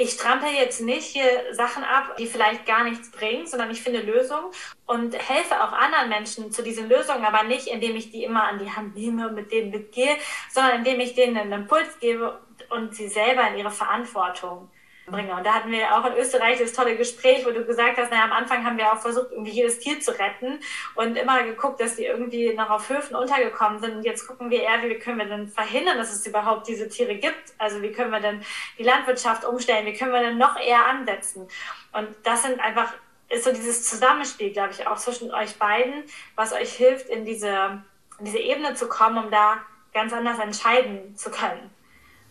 [0.00, 4.00] ich strampel jetzt nicht hier Sachen ab, die vielleicht gar nichts bringen, sondern ich finde
[4.00, 4.52] Lösungen
[4.86, 8.60] und helfe auch anderen Menschen zu diesen Lösungen, aber nicht, indem ich die immer an
[8.60, 10.16] die Hand nehme und mit denen mitgehe,
[10.52, 14.70] sondern indem ich denen einen Impuls gebe und sie selber in ihre Verantwortung
[15.10, 15.34] bringe.
[15.34, 18.24] Und da hatten wir auch in Österreich das tolle Gespräch, wo du gesagt hast, naja,
[18.24, 20.60] am Anfang haben wir auch versucht, irgendwie jedes Tier zu retten
[20.94, 23.96] und immer geguckt, dass die irgendwie noch auf Höfen untergekommen sind.
[23.96, 27.16] Und jetzt gucken wir eher, wie können wir denn verhindern, dass es überhaupt diese Tiere
[27.16, 27.52] gibt?
[27.58, 28.42] Also wie können wir denn
[28.78, 29.86] die Landwirtschaft umstellen?
[29.86, 31.48] Wie können wir denn noch eher ansetzen?
[31.92, 32.92] Und das sind einfach,
[33.28, 37.82] ist so dieses Zusammenspiel, glaube ich, auch zwischen euch beiden, was euch hilft, in diese,
[38.18, 39.58] in diese Ebene zu kommen, um da
[39.92, 41.70] ganz anders entscheiden zu können.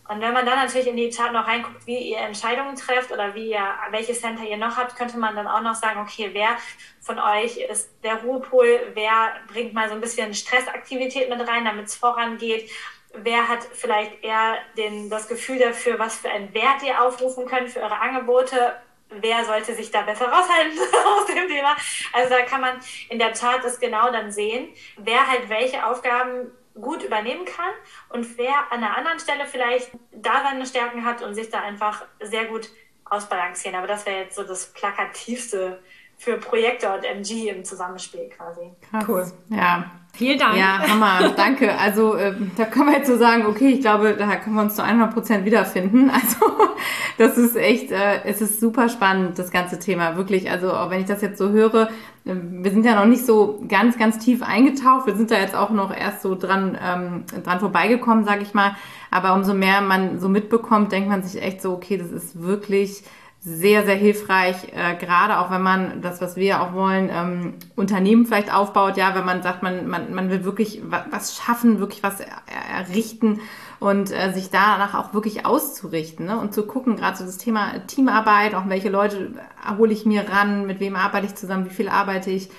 [0.08, 3.34] Und wenn man dann natürlich in die Chart noch reinguckt, wie ihr Entscheidungen trefft oder
[3.34, 6.56] wie ihr, welche Center ihr noch habt, könnte man dann auch noch sagen, okay, wer
[7.00, 11.86] von euch ist der Ruhepol, wer bringt mal so ein bisschen Stressaktivität mit rein, damit
[11.86, 12.70] es vorangeht,
[13.12, 17.68] wer hat vielleicht eher den, das Gefühl dafür, was für einen Wert ihr aufrufen könnt
[17.68, 18.76] für eure Angebote,
[19.10, 21.76] wer sollte sich da besser raushalten aus dem Thema.
[22.12, 26.50] Also da kann man in der Chart das genau dann sehen, wer halt welche Aufgaben
[26.80, 27.72] gut übernehmen kann
[28.08, 32.04] und wer an einer anderen Stelle vielleicht da seine Stärken hat und sich da einfach
[32.20, 32.70] sehr gut
[33.04, 33.76] ausbalancieren.
[33.76, 35.82] Aber das wäre jetzt so das plakativste
[36.16, 38.72] für Projektor und MG im Zusammenspiel quasi.
[38.90, 39.04] Krass.
[39.08, 39.32] Cool.
[39.48, 39.90] Ja.
[40.18, 40.56] Vielen Dank.
[40.56, 41.32] Ja, Hammer.
[41.36, 41.78] Danke.
[41.78, 44.74] Also äh, da können wir jetzt so sagen, okay, ich glaube, da können wir uns
[44.74, 46.10] zu 100 Prozent wiederfinden.
[46.18, 46.68] Also
[47.18, 50.16] das ist echt, äh, es ist super spannend, das ganze Thema.
[50.16, 51.88] Wirklich, also auch wenn ich das jetzt so höre,
[52.24, 55.06] äh, wir sind ja noch nicht so ganz, ganz tief eingetaucht.
[55.06, 58.76] Wir sind da jetzt auch noch erst so dran, ähm, dran vorbeigekommen, sage ich mal.
[59.12, 63.04] Aber umso mehr man so mitbekommt, denkt man sich echt so, okay, das ist wirklich
[63.40, 68.26] sehr, sehr hilfreich, äh, gerade auch wenn man das, was wir auch wollen, ähm, Unternehmen
[68.26, 72.16] vielleicht aufbaut, ja, wenn man sagt, man, man, man will wirklich was schaffen, wirklich was
[72.76, 73.40] errichten
[73.78, 76.38] und äh, sich danach auch wirklich auszurichten ne?
[76.38, 79.32] und zu gucken, gerade so das Thema Teamarbeit, auch welche Leute
[79.78, 82.50] hole ich mir ran, mit wem arbeite ich zusammen, wie viel arbeite ich.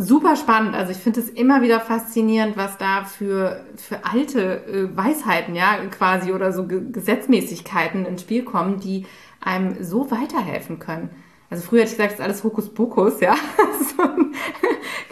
[0.00, 0.76] Super spannend.
[0.76, 5.76] Also ich finde es immer wieder faszinierend, was da für, für alte äh, Weisheiten, ja,
[5.90, 9.06] quasi oder so Gesetzmäßigkeiten ins Spiel kommen, die
[9.40, 11.10] einem so weiterhelfen können.
[11.50, 13.34] Also früher hätte ich gesagt, das ist alles Hokuspokus, ja,
[13.96, 14.34] so ein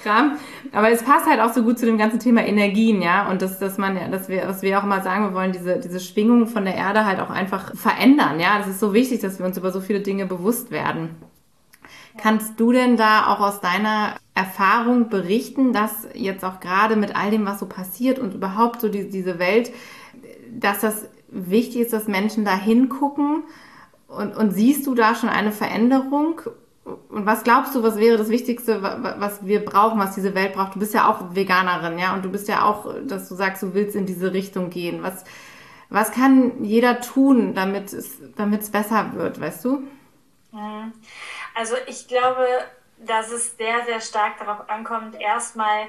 [0.03, 0.37] Kram.
[0.73, 3.59] Aber es passt halt auch so gut zu dem ganzen Thema Energien, ja, und dass,
[3.59, 6.65] dass man, dass wir, was wir auch immer sagen, wir wollen diese, diese Schwingung von
[6.67, 8.59] der Erde halt auch einfach verändern, ja.
[8.59, 11.17] Das ist so wichtig, dass wir uns über so viele Dinge bewusst werden.
[12.19, 17.31] Kannst du denn da auch aus deiner Erfahrung berichten, dass jetzt auch gerade mit all
[17.31, 19.71] dem, was so passiert und überhaupt so die, diese Welt,
[20.51, 23.45] dass das wichtig ist, dass Menschen da hingucken
[24.17, 26.41] und, und siehst du da schon eine Veränderung?
[26.85, 30.77] Und was glaubst du, was wäre das Wichtigste, was wir brauchen, was diese Welt braucht?
[30.77, 33.75] Du bist ja auch Veganerin, ja, und du bist ja auch, dass du sagst, du
[33.75, 35.03] willst in diese Richtung gehen.
[35.03, 35.25] Was,
[35.89, 39.83] was kann jeder tun, damit es, damit es besser wird, weißt du?
[40.53, 40.93] Mhm.
[41.55, 42.47] Also ich glaube,
[42.99, 45.87] dass es sehr, sehr stark darauf ankommt, erstmal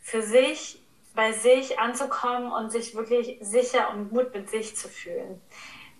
[0.00, 0.80] für sich,
[1.14, 5.40] bei sich anzukommen und sich wirklich sicher und gut mit sich zu fühlen.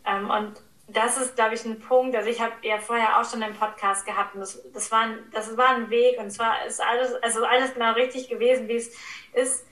[0.04, 0.54] Ähm, und
[0.86, 2.14] das ist, glaube ich, ein Punkt.
[2.14, 5.18] Also ich habe ja vorher auch schon einen Podcast gehabt und das, das, war, ein,
[5.32, 8.94] das war ein Weg und zwar ist alles, also alles genau richtig gewesen, wie es
[9.32, 9.66] ist.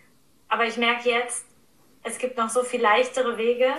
[0.48, 1.46] Aber ich merke jetzt,
[2.02, 3.72] es gibt noch so viel leichtere Wege,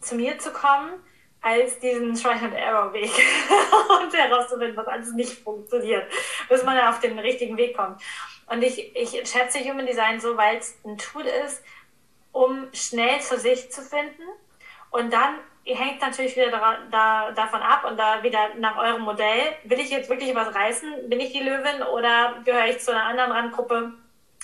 [0.00, 0.92] zu mir zu kommen,
[1.40, 3.10] als diesen Try and Error Weg
[4.02, 6.10] und herauszufinden, was alles nicht funktioniert,
[6.48, 8.00] bis man auf den richtigen Weg kommt.
[8.46, 11.62] Und ich, ich schätze Human Design so, weil es ein Tool ist,
[12.32, 14.22] um schnell zu sich zu finden
[14.90, 19.54] und dann hängt natürlich wieder da, da, davon ab und da wieder nach eurem Modell.
[19.64, 21.08] Will ich jetzt wirklich was reißen?
[21.08, 23.92] Bin ich die Löwin oder gehöre ich zu einer anderen Randgruppe?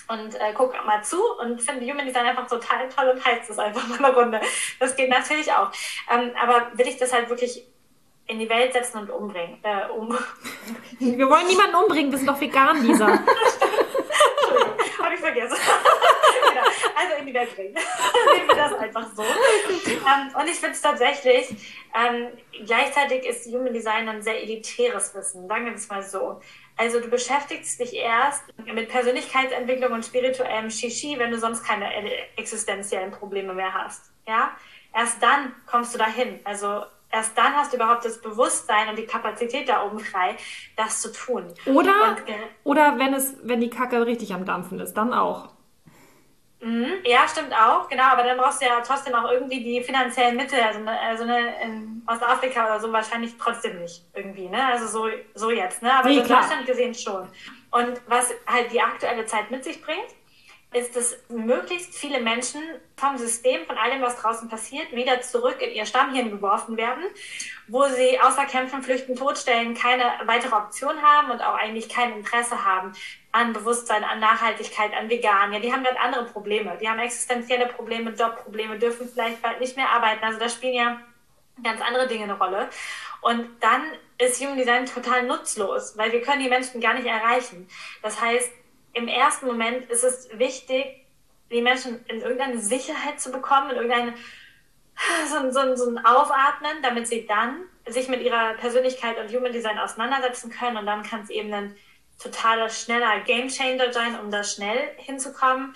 [0.07, 3.57] und äh, gucke mal zu und finde Human Design einfach total toll und heizt es
[3.57, 4.41] einfach mal eine Runde.
[4.79, 5.71] Das geht natürlich auch.
[6.11, 7.65] Ähm, aber will ich das halt wirklich
[8.27, 9.59] in die Welt setzen und umbringen.
[9.63, 10.17] Äh, um.
[10.99, 13.07] Wir wollen niemanden umbringen, wir sind doch vegan, Lisa.
[14.41, 15.57] Entschuldigung, habe ich vergessen.
[17.01, 17.73] Also in die Welt bringen.
[18.35, 19.23] Nehmen wir das einfach so.
[19.23, 21.49] Ähm, und ich finde es tatsächlich,
[21.95, 22.27] ähm,
[22.65, 26.41] gleichzeitig ist Human Design ein sehr elitäres Wissen, sagen wir es mal so.
[26.77, 31.87] Also du beschäftigst dich erst mit Persönlichkeitsentwicklung und spirituellem Shishi, wenn du sonst keine
[32.37, 34.11] existenziellen Probleme mehr hast.
[34.27, 34.51] Ja?
[34.93, 36.39] Erst dann kommst du dahin.
[36.43, 40.35] Also erst dann hast du überhaupt das Bewusstsein und die Kapazität da oben frei,
[40.75, 41.53] das zu tun.
[41.65, 42.23] Oder, und,
[42.63, 45.49] oder wenn es, wenn die Kacke richtig am Dampfen ist, dann auch.
[46.61, 50.35] Mhm, ja, stimmt auch, genau, aber dann brauchst du ja trotzdem auch irgendwie die finanziellen
[50.35, 54.63] Mittel, also, ne, also ne, in Ostafrika oder so wahrscheinlich trotzdem nicht irgendwie, ne?
[54.63, 55.91] Also so, so jetzt, ne?
[55.91, 57.27] Aber nee, in Deutschland gesehen schon.
[57.71, 60.05] Und was halt die aktuelle Zeit mit sich bringt,
[60.73, 62.61] ist, dass möglichst viele Menschen
[62.95, 67.03] vom System, von allem, was draußen passiert, wieder zurück in ihr Stammhirn geworfen werden,
[67.67, 72.63] wo sie außer Kämpfen, Flüchten, Todstellen keine weitere Option haben und auch eigentlich kein Interesse
[72.63, 72.93] haben
[73.31, 75.53] an Bewusstsein, an Nachhaltigkeit, an Vegan.
[75.53, 76.77] Ja, die haben gerade andere Probleme.
[76.81, 80.23] Die haben existenzielle Probleme, Jobprobleme, dürfen vielleicht bald nicht mehr arbeiten.
[80.23, 81.01] Also da spielen ja
[81.63, 82.69] ganz andere Dinge eine Rolle.
[83.21, 83.83] Und dann
[84.17, 87.67] ist Human Design total nutzlos, weil wir können die Menschen gar nicht erreichen.
[88.01, 88.51] Das heißt,
[88.93, 91.05] im ersten Moment ist es wichtig,
[91.51, 94.13] die Menschen in irgendeine Sicherheit zu bekommen, in irgendeine
[95.27, 99.79] so, so, so ein Aufatmen, damit sie dann sich mit ihrer Persönlichkeit und Human Design
[99.79, 101.75] auseinandersetzen können und dann kann es eben ein
[102.21, 105.73] totaler schneller Game Changer sein, um da schnell hinzukommen.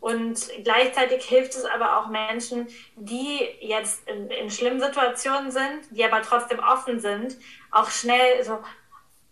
[0.00, 6.04] Und gleichzeitig hilft es aber auch Menschen, die jetzt in, in schlimmen Situationen sind, die
[6.04, 7.36] aber trotzdem offen sind,
[7.70, 8.58] auch schnell so,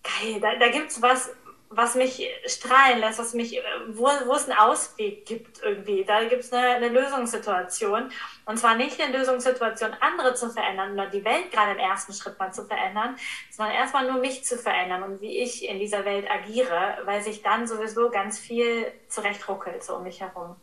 [0.03, 1.31] geil, da, da gibt's was,
[1.73, 3.61] was mich strahlen lässt, was mich,
[3.91, 6.05] wo, wo es einen Ausweg gibt irgendwie.
[6.05, 8.11] Da gibt es eine, eine Lösungssituation.
[8.45, 12.37] Und zwar nicht eine Lösungssituation, andere zu verändern oder die Welt gerade im ersten Schritt
[12.41, 13.15] mal zu verändern,
[13.51, 17.43] sondern erstmal nur mich zu verändern und wie ich in dieser Welt agiere, weil sich
[17.43, 20.57] dann sowieso ganz viel zurechtruckelt so um mich herum.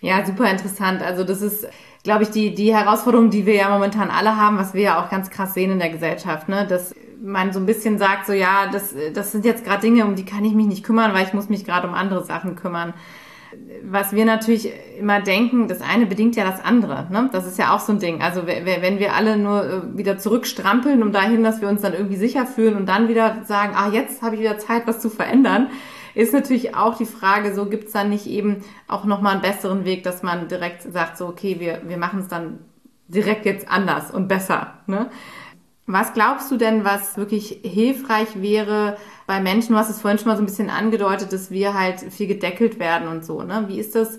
[0.00, 1.00] Ja, super interessant.
[1.00, 1.68] Also das ist,
[2.02, 5.08] glaube ich, die, die Herausforderung, die wir ja momentan alle haben, was wir ja auch
[5.08, 6.66] ganz krass sehen in der Gesellschaft, ne?
[6.66, 6.92] dass
[7.24, 10.24] man so ein bisschen sagt, so ja, das, das sind jetzt gerade Dinge, um die
[10.24, 12.92] kann ich mich nicht kümmern, weil ich muss mich gerade um andere Sachen kümmern.
[13.82, 17.06] Was wir natürlich immer denken, das eine bedingt ja das andere.
[17.10, 17.30] Ne?
[17.32, 18.20] Das ist ja auch so ein Ding.
[18.20, 22.16] Also wenn wir alle nur äh, wieder zurückstrampeln, um dahin, dass wir uns dann irgendwie
[22.16, 25.68] sicher fühlen und dann wieder sagen, ah, jetzt habe ich wieder Zeit, was zu verändern,
[26.14, 29.84] ist natürlich auch die Frage, so gibt es dann nicht eben auch nochmal einen besseren
[29.84, 32.58] Weg, dass man direkt sagt, so okay, wir, wir machen es dann
[33.08, 34.74] direkt jetzt anders und besser.
[34.86, 35.10] Ne?
[35.86, 39.72] Was glaubst du denn, was wirklich hilfreich wäre bei Menschen?
[39.72, 42.78] Du hast es vorhin schon mal so ein bisschen angedeutet, dass wir halt viel gedeckelt
[42.78, 43.42] werden und so.
[43.42, 43.64] Ne?
[43.68, 44.18] Wie ist das?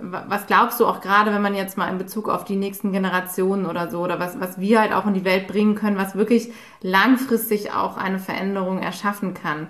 [0.00, 3.66] Was glaubst du auch gerade, wenn man jetzt mal in Bezug auf die nächsten Generationen
[3.66, 6.52] oder so, oder was, was wir halt auch in die Welt bringen können, was wirklich
[6.80, 9.68] langfristig auch eine Veränderung erschaffen kann?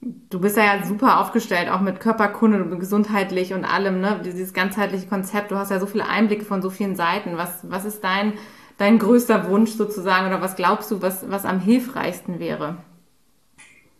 [0.00, 4.20] Du bist ja, ja super aufgestellt, auch mit Körperkunde und gesundheitlich und allem, ne?
[4.24, 5.50] Dieses ganzheitliche Konzept.
[5.50, 7.36] Du hast ja so viele Einblicke von so vielen Seiten.
[7.36, 8.34] Was, was ist dein
[8.78, 12.78] dein größter Wunsch sozusagen oder was glaubst du, was, was am hilfreichsten wäre?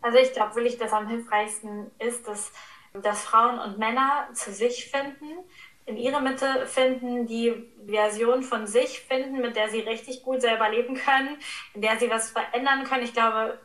[0.01, 2.53] Also ich glaube wirklich, dass am hilfreichsten ist, dass,
[2.95, 5.27] dass Frauen und Männer zu sich finden,
[5.85, 10.69] in ihre Mitte finden, die Version von sich finden, mit der sie richtig gut selber
[10.69, 11.39] leben können,
[11.75, 13.05] in der sie was verändern können.
[13.05, 13.59] Ich glaube,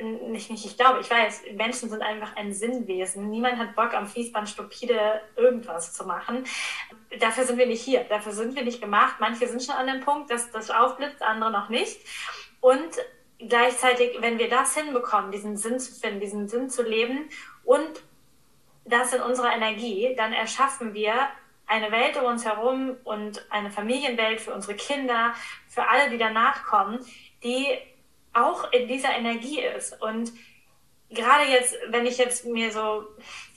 [0.00, 3.28] nicht, nicht, ich glaube, ich weiß, Menschen sind einfach ein Sinnwesen.
[3.28, 6.44] Niemand hat Bock, am Fließband stupide irgendwas zu machen.
[7.18, 8.04] Dafür sind wir nicht hier.
[8.04, 9.16] Dafür sind wir nicht gemacht.
[9.18, 12.00] Manche sind schon an dem Punkt, dass das aufblitzt, andere noch nicht.
[12.60, 12.90] Und
[13.38, 17.28] gleichzeitig, wenn wir das hinbekommen, diesen Sinn zu finden, diesen Sinn zu leben
[17.64, 18.02] und
[18.84, 21.14] das in unserer Energie, dann erschaffen wir
[21.66, 25.34] eine Welt um uns herum und eine Familienwelt für unsere Kinder,
[25.68, 26.98] für alle, die danach kommen,
[27.44, 27.66] die
[28.32, 30.00] auch in dieser Energie ist.
[30.02, 30.32] Und
[31.10, 33.04] gerade jetzt, wenn ich jetzt mir so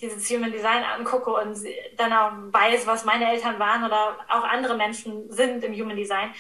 [0.01, 1.58] dieses Human Design angucke und
[1.97, 6.34] dann auch weiß, was meine Eltern waren oder auch andere Menschen sind im Human Design,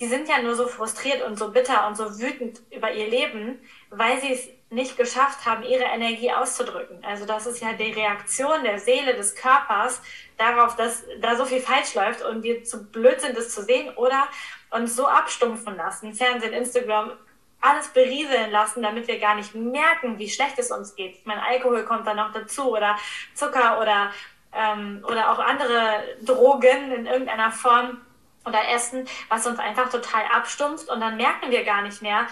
[0.00, 3.58] die sind ja nur so frustriert und so bitter und so wütend über ihr Leben,
[3.90, 7.02] weil sie es nicht geschafft haben, ihre Energie auszudrücken.
[7.04, 10.00] Also das ist ja die Reaktion der Seele, des Körpers
[10.36, 13.92] darauf, dass da so viel falsch läuft und wir zu blöd sind, das zu sehen
[13.96, 14.28] oder
[14.70, 16.12] uns so abstumpfen lassen.
[16.12, 17.12] Fernsehen, Instagram,
[17.60, 21.16] alles berieseln lassen, damit wir gar nicht merken, wie schlecht es uns geht.
[21.16, 22.96] Ich meine, Alkohol kommt dann noch dazu oder
[23.34, 24.12] Zucker oder,
[24.52, 28.00] ähm, oder auch andere Drogen in irgendeiner Form
[28.46, 32.26] oder Essen, was uns einfach total abstumpft und dann merken wir gar nicht mehr,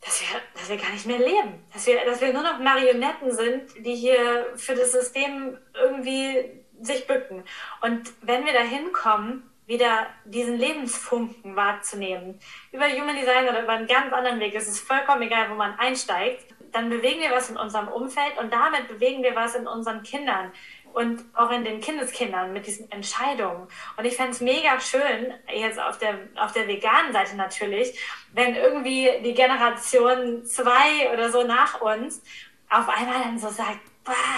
[0.00, 1.62] dass wir, dass wir gar nicht mehr leben.
[1.72, 7.06] Dass wir, dass wir nur noch Marionetten sind, die hier für das System irgendwie sich
[7.06, 7.44] bücken.
[7.82, 12.40] Und wenn wir da hinkommen, wieder diesen Lebensfunken wahrzunehmen,
[12.72, 15.78] über Human Design oder über einen ganz anderen Weg, es ist vollkommen egal, wo man
[15.78, 20.02] einsteigt, dann bewegen wir was in unserem Umfeld und damit bewegen wir was in unseren
[20.02, 20.50] Kindern
[20.92, 23.68] und auch in den Kindeskindern mit diesen Entscheidungen.
[23.96, 27.96] Und ich fände es mega schön, jetzt auf der, auf der veganen Seite natürlich,
[28.32, 32.22] wenn irgendwie die Generation zwei oder so nach uns
[32.68, 33.78] auf einmal dann so sagt,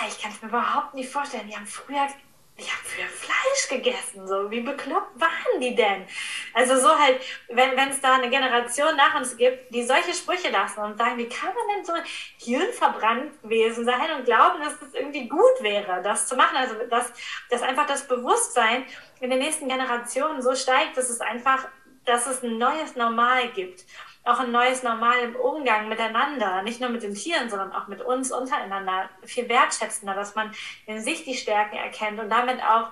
[0.08, 2.06] ich kann es mir überhaupt nicht vorstellen, die haben früher
[2.56, 6.04] ich habe früher Fleisch gegessen, so wie bekloppt waren die denn?
[6.52, 10.80] Also so halt, wenn es da eine Generation nach uns gibt, die solche Sprüche lassen
[10.80, 11.94] und sagen, wie kann man denn so
[12.38, 16.56] hirnverbrannt Wesen sein und glauben, dass das irgendwie gut wäre, das zu machen?
[16.56, 17.12] Also dass,
[17.48, 18.84] dass einfach das Bewusstsein
[19.20, 21.66] in den nächsten Generationen so steigt, dass es einfach,
[22.04, 23.84] dass es ein neues Normal gibt
[24.24, 28.00] auch ein neues Normal im Umgang miteinander, nicht nur mit den Tieren, sondern auch mit
[28.02, 30.52] uns untereinander, viel wertschätzender, dass man
[30.86, 32.90] in sich die Stärken erkennt und damit auch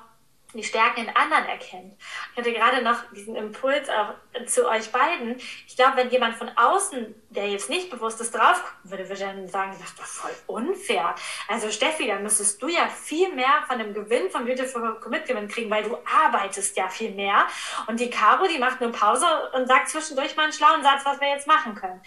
[0.55, 1.95] die Stärken in anderen erkennt.
[2.33, 4.15] Ich hatte gerade noch diesen Impuls auch
[4.47, 5.37] zu euch beiden.
[5.67, 9.21] Ich glaube, wenn jemand von außen, der jetzt nicht bewusst ist, drauf gucken würde, würde
[9.21, 11.15] dann sagen, das ist doch voll unfair.
[11.49, 15.49] Also Steffi, dann müsstest du ja viel mehr von dem Gewinn vom Beautiful Commit Gewinn
[15.49, 17.47] kriegen, weil du arbeitest ja viel mehr.
[17.87, 21.21] Und die Caro, die macht nur Pause und sagt zwischendurch mal einen schlauen Satz, was
[21.21, 22.01] wir jetzt machen können.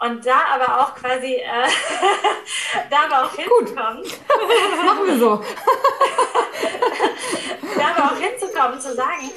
[0.00, 1.68] Und da aber auch quasi, äh,
[2.90, 4.02] da aber auch hinzukommen.
[4.84, 5.44] machen wir so.
[7.84, 9.30] da aber auch hinzukommen, zu sagen,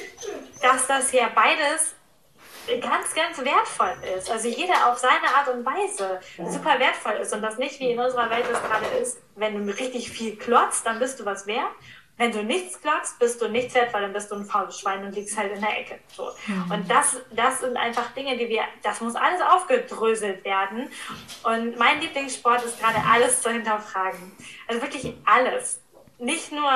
[0.62, 1.94] dass das ja beides
[2.80, 4.30] ganz, ganz wertvoll ist.
[4.30, 6.20] Also jeder auf seine Art und Weise
[6.50, 9.72] super wertvoll ist und das nicht wie in unserer Welt es gerade ist, wenn du
[9.72, 11.70] richtig viel klotzt, dann bist du was wert.
[12.18, 15.04] Wenn du nichts klotzt, bist du nichts wert, weil dann bist du ein faules Schwein
[15.04, 16.00] und liegst halt in der Ecke.
[16.08, 16.28] So.
[16.48, 16.70] Mhm.
[16.72, 20.90] Und das, das sind einfach Dinge, die wir, das muss alles aufgedröselt werden.
[21.44, 24.36] Und mein Lieblingssport ist gerade alles zu hinterfragen.
[24.66, 25.80] Also wirklich alles.
[26.18, 26.72] Nicht nur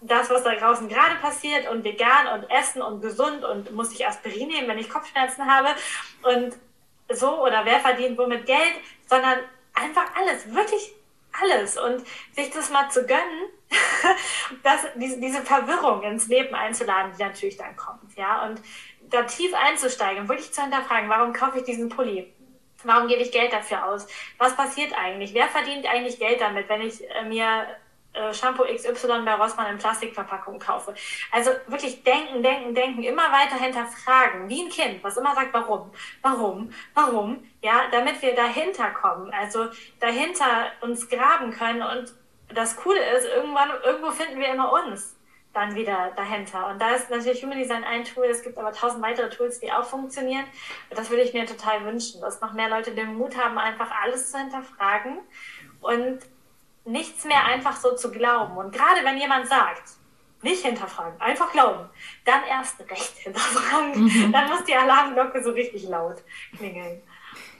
[0.00, 4.06] das, was da draußen gerade passiert und vegan und essen und gesund und muss ich
[4.06, 5.68] Aspirin nehmen, wenn ich Kopfschmerzen habe
[6.22, 6.54] und
[7.10, 8.74] so oder wer verdient womit Geld,
[9.06, 9.38] sondern
[9.74, 10.92] einfach alles, wirklich
[11.40, 13.48] alles und sich das mal zu gönnen,
[14.62, 18.60] dass diese, Verwirrung ins Leben einzuladen, die natürlich dann kommt, ja und
[19.10, 22.32] da tief einzusteigen wirklich zu hinterfragen, warum kaufe ich diesen Pulli?
[22.84, 24.06] Warum gebe ich Geld dafür aus?
[24.36, 25.34] Was passiert eigentlich?
[25.34, 27.66] Wer verdient eigentlich Geld damit, wenn ich äh, mir
[28.18, 30.94] äh, Shampoo XY bei Rossmann in Plastikverpackung kaufe.
[31.30, 35.90] Also wirklich denken, denken, denken, immer weiter hinterfragen, wie ein Kind, was immer sagt, warum,
[36.22, 39.66] warum, warum, ja, damit wir dahinter kommen, also
[40.00, 42.12] dahinter uns graben können und
[42.54, 45.14] das Coole ist, irgendwann, irgendwo finden wir immer uns
[45.52, 46.68] dann wieder dahinter.
[46.68, 49.72] Und da ist natürlich Human Design ein Tool, es gibt aber tausend weitere Tools, die
[49.72, 50.44] auch funktionieren.
[50.90, 54.30] Das würde ich mir total wünschen, dass noch mehr Leute den Mut haben, einfach alles
[54.30, 55.18] zu hinterfragen
[55.80, 56.20] und
[56.88, 58.56] nichts mehr einfach so zu glauben.
[58.56, 59.82] Und gerade wenn jemand sagt,
[60.42, 61.88] nicht hinterfragen, einfach glauben,
[62.24, 64.32] dann erst recht hinterfragen, mhm.
[64.32, 66.16] dann muss die Alarmglocke so richtig laut
[66.56, 67.02] klingeln.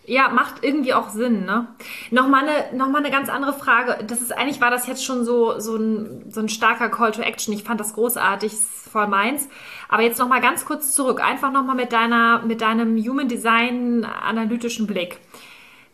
[0.04, 1.66] Ja, macht irgendwie auch Sinn, ne?
[2.10, 4.02] Nochmal eine, noch mal eine ganz andere Frage.
[4.04, 7.20] Das ist, eigentlich war das jetzt schon so, so ein, so ein starker Call to
[7.20, 7.52] Action.
[7.52, 8.54] Ich fand das großartig,
[8.90, 9.50] voll meins.
[9.86, 11.22] Aber jetzt nochmal ganz kurz zurück.
[11.22, 15.20] Einfach nochmal mit deiner, mit deinem Human Design analytischen Blick.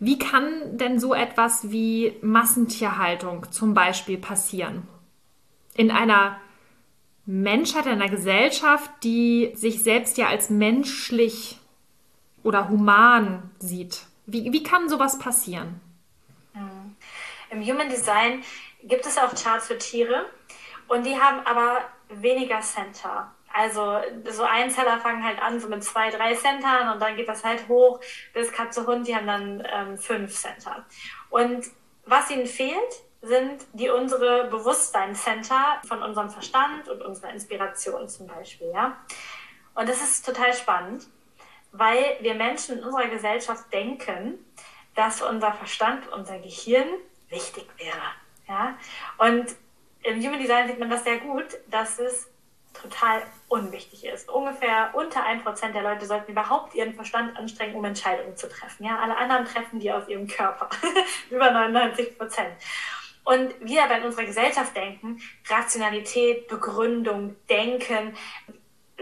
[0.05, 4.87] Wie kann denn so etwas wie Massentierhaltung zum Beispiel passieren?
[5.75, 6.39] In einer
[7.25, 11.59] Menschheit, in einer Gesellschaft, die sich selbst ja als menschlich
[12.43, 14.03] oder human sieht.
[14.27, 15.81] Wie, wie kann sowas passieren?
[16.53, 16.97] Hm.
[17.49, 18.43] Im Human Design
[18.83, 20.27] gibt es auch Charts für Tiere
[20.89, 21.81] und die haben aber
[22.11, 23.33] weniger Center.
[23.57, 27.45] Also so Einzeller fangen halt an so mit zwei, drei Centern und dann geht das
[27.45, 28.01] halt hoch
[28.33, 30.85] bis Katze, Hund, die haben dann ähm, fünf Center.
[31.31, 31.65] Und
[32.05, 38.73] was ihnen fehlt, sind die unsere Bewusstseinscenter von unserem Verstand und unserer Inspiration zum Beispiel.
[38.75, 38.99] Ja?
[39.77, 41.07] Und das ist total spannend,
[41.71, 44.45] weil wir Menschen in unserer Gesellschaft denken,
[44.97, 46.89] dass unser Verstand, unser Gehirn
[47.29, 48.03] wichtig wäre.
[48.49, 48.77] Ja?
[49.19, 49.47] Und
[50.03, 52.34] im Human Design sieht man das sehr gut, dass es
[52.75, 54.29] total unwichtig ist.
[54.29, 58.85] Ungefähr unter ein Prozent der Leute sollten überhaupt ihren Verstand anstrengen, um Entscheidungen zu treffen.
[58.85, 60.69] Ja, alle anderen treffen die aus ihrem Körper.
[61.31, 62.53] Über 99 Prozent.
[63.25, 68.15] Und wir aber in unserer Gesellschaft denken, Rationalität, Begründung, Denken,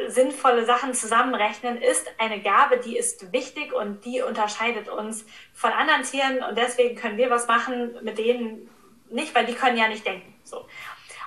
[0.07, 6.03] sinnvolle Sachen zusammenrechnen, ist eine Gabe, die ist wichtig und die unterscheidet uns von anderen
[6.03, 8.71] Tieren und deswegen können wir was machen mit denen
[9.11, 10.35] nicht, weil die können ja nicht denken.
[10.45, 10.67] So.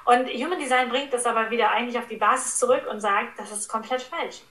[0.06, 3.51] Und Human Design bringt das aber wieder eigentlich auf die Basis zurück und sagt, das
[3.51, 4.41] ist komplett falsch.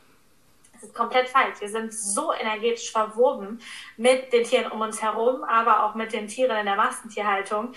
[0.72, 1.60] Das ist komplett falsch.
[1.60, 3.60] Wir sind so energetisch verwoben
[3.96, 7.72] mit den Tieren um uns herum, aber auch mit den Tieren in der Massentierhaltung.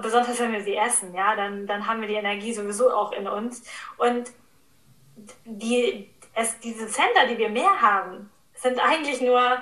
[0.00, 3.28] Besonders wenn wir sie essen, ja, dann, dann haben wir die Energie sowieso auch in
[3.28, 3.62] uns.
[3.98, 4.30] Und
[5.44, 9.58] die, es, diese Center, die wir mehr haben, sind eigentlich nur,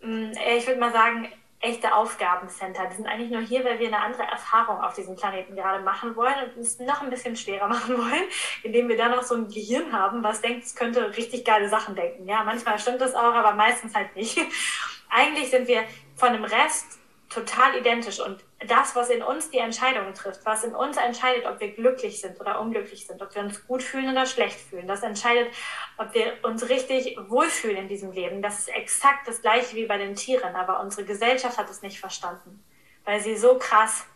[0.00, 1.28] mm, ich würde mal sagen,
[1.64, 2.86] echte Aufgabencenter.
[2.86, 6.14] Die sind eigentlich nur hier, weil wir eine andere Erfahrung auf diesem Planeten gerade machen
[6.14, 8.24] wollen und es noch ein bisschen schwerer machen wollen,
[8.62, 11.96] indem wir da noch so ein Gehirn haben, was denkt, es könnte richtig geile Sachen
[11.96, 12.28] denken.
[12.28, 14.38] Ja, manchmal stimmt das auch, aber meistens halt nicht.
[15.08, 15.84] Eigentlich sind wir
[16.16, 16.98] von dem Rest
[17.30, 21.60] total identisch und das, was in uns die Entscheidungen trifft, was in uns entscheidet, ob
[21.60, 25.02] wir glücklich sind oder unglücklich sind, ob wir uns gut fühlen oder schlecht fühlen, das
[25.02, 25.52] entscheidet,
[25.96, 28.42] ob wir uns richtig wohlfühlen in diesem Leben.
[28.42, 32.00] Das ist exakt das gleiche wie bei den Tieren, aber unsere Gesellschaft hat es nicht
[32.00, 32.62] verstanden,
[33.04, 34.06] weil sie so krass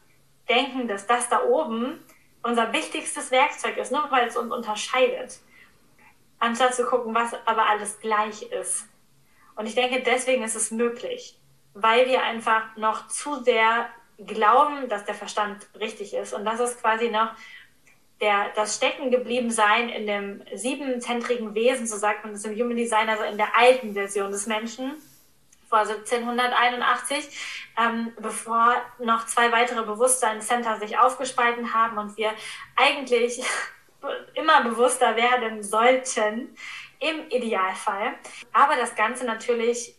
[0.48, 2.04] denken, dass das da oben
[2.42, 5.38] unser wichtigstes Werkzeug ist, nur weil es uns unterscheidet,
[6.38, 8.86] anstatt zu gucken, was aber alles gleich ist.
[9.56, 11.38] Und ich denke, deswegen ist es möglich
[11.80, 13.88] weil wir einfach noch zu sehr
[14.18, 16.32] glauben, dass der Verstand richtig ist.
[16.32, 17.30] Und das ist quasi noch
[18.20, 23.22] der, das Steckengebliebensein in dem siebenzentrigen Wesen, so sagt man das im Human Design, also
[23.24, 24.94] in der alten Version des Menschen
[25.68, 27.28] vor 1781,
[27.78, 32.32] ähm, bevor noch zwei weitere Bewusstseinscenter sich aufgespalten haben und wir
[32.74, 33.42] eigentlich
[34.34, 36.56] immer bewusster werden sollten,
[37.00, 38.14] im Idealfall.
[38.52, 39.94] Aber das Ganze natürlich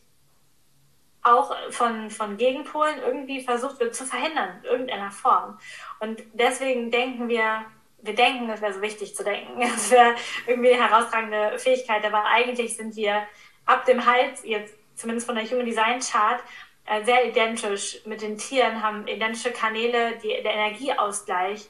[1.23, 5.59] auch von, von Gegenpolen irgendwie versucht wird zu verhindern, in irgendeiner Form.
[5.99, 7.65] Und deswegen denken wir,
[8.01, 9.59] wir denken, es wäre so wichtig zu denken.
[9.59, 10.15] Das wäre
[10.47, 13.23] irgendwie eine herausragende Fähigkeit, aber eigentlich sind wir
[13.65, 16.41] ab dem Hals, jetzt zumindest von der Human Design Chart,
[16.85, 21.69] äh, sehr identisch mit den Tieren, haben identische Kanäle, die, der Energieausgleich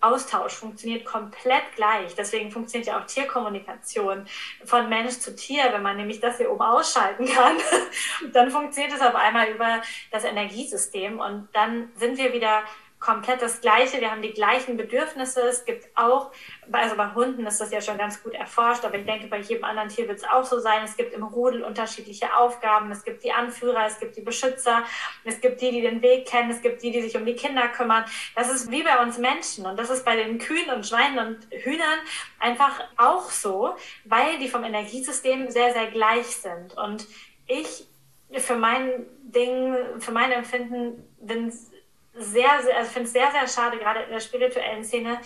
[0.00, 2.14] Austausch funktioniert komplett gleich.
[2.14, 4.26] Deswegen funktioniert ja auch Tierkommunikation
[4.64, 5.72] von Mensch zu Tier.
[5.72, 7.56] Wenn man nämlich das hier oben ausschalten kann,
[8.32, 12.62] dann funktioniert es auf einmal über das Energiesystem und dann sind wir wieder
[13.04, 14.00] komplett das Gleiche.
[14.00, 15.42] Wir haben die gleichen Bedürfnisse.
[15.42, 16.32] Es gibt auch,
[16.72, 19.64] also bei Hunden ist das ja schon ganz gut erforscht, aber ich denke, bei jedem
[19.64, 20.82] anderen Tier wird es auch so sein.
[20.84, 22.90] Es gibt im Rudel unterschiedliche Aufgaben.
[22.90, 24.84] Es gibt die Anführer, es gibt die Beschützer,
[25.24, 27.68] es gibt die, die den Weg kennen, es gibt die, die sich um die Kinder
[27.68, 28.04] kümmern.
[28.34, 31.46] Das ist wie bei uns Menschen und das ist bei den Kühen und Schweinen und
[31.50, 31.98] Hühnern
[32.38, 33.74] einfach auch so,
[34.04, 36.74] weil die vom Energiesystem sehr, sehr gleich sind.
[36.78, 37.06] Und
[37.46, 37.86] ich
[38.32, 41.52] für mein Ding, für mein Empfinden bin
[42.14, 45.20] sehr, sehr, also ich finde es sehr, sehr schade, gerade in der spirituellen Szene,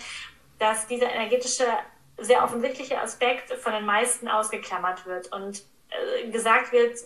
[0.57, 1.65] dass dieser energetische,
[2.17, 6.97] sehr offensichtliche Aspekt von den meisten ausgeklammert wird und äh, gesagt wird,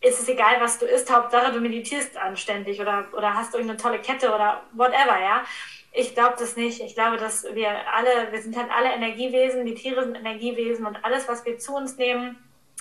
[0.00, 4.00] ist es egal, was du isst, Hauptsache du meditierst anständig oder, oder hast irgendeine tolle
[4.00, 5.44] Kette oder whatever, ja.
[5.92, 6.80] Ich glaube das nicht.
[6.80, 11.02] Ich glaube, dass wir alle, wir sind halt alle Energiewesen, die Tiere sind Energiewesen und
[11.04, 12.36] alles, was wir zu uns nehmen,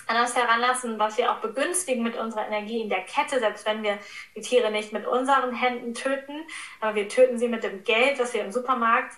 [0.08, 3.84] an uns heranlassen, was wir auch begünstigen mit unserer Energie in der Kette, selbst wenn
[3.84, 3.98] wir
[4.36, 6.44] die Tiere nicht mit unseren Händen töten,
[6.82, 9.14] aber wir töten sie mit dem Geld, das wir im Supermarkt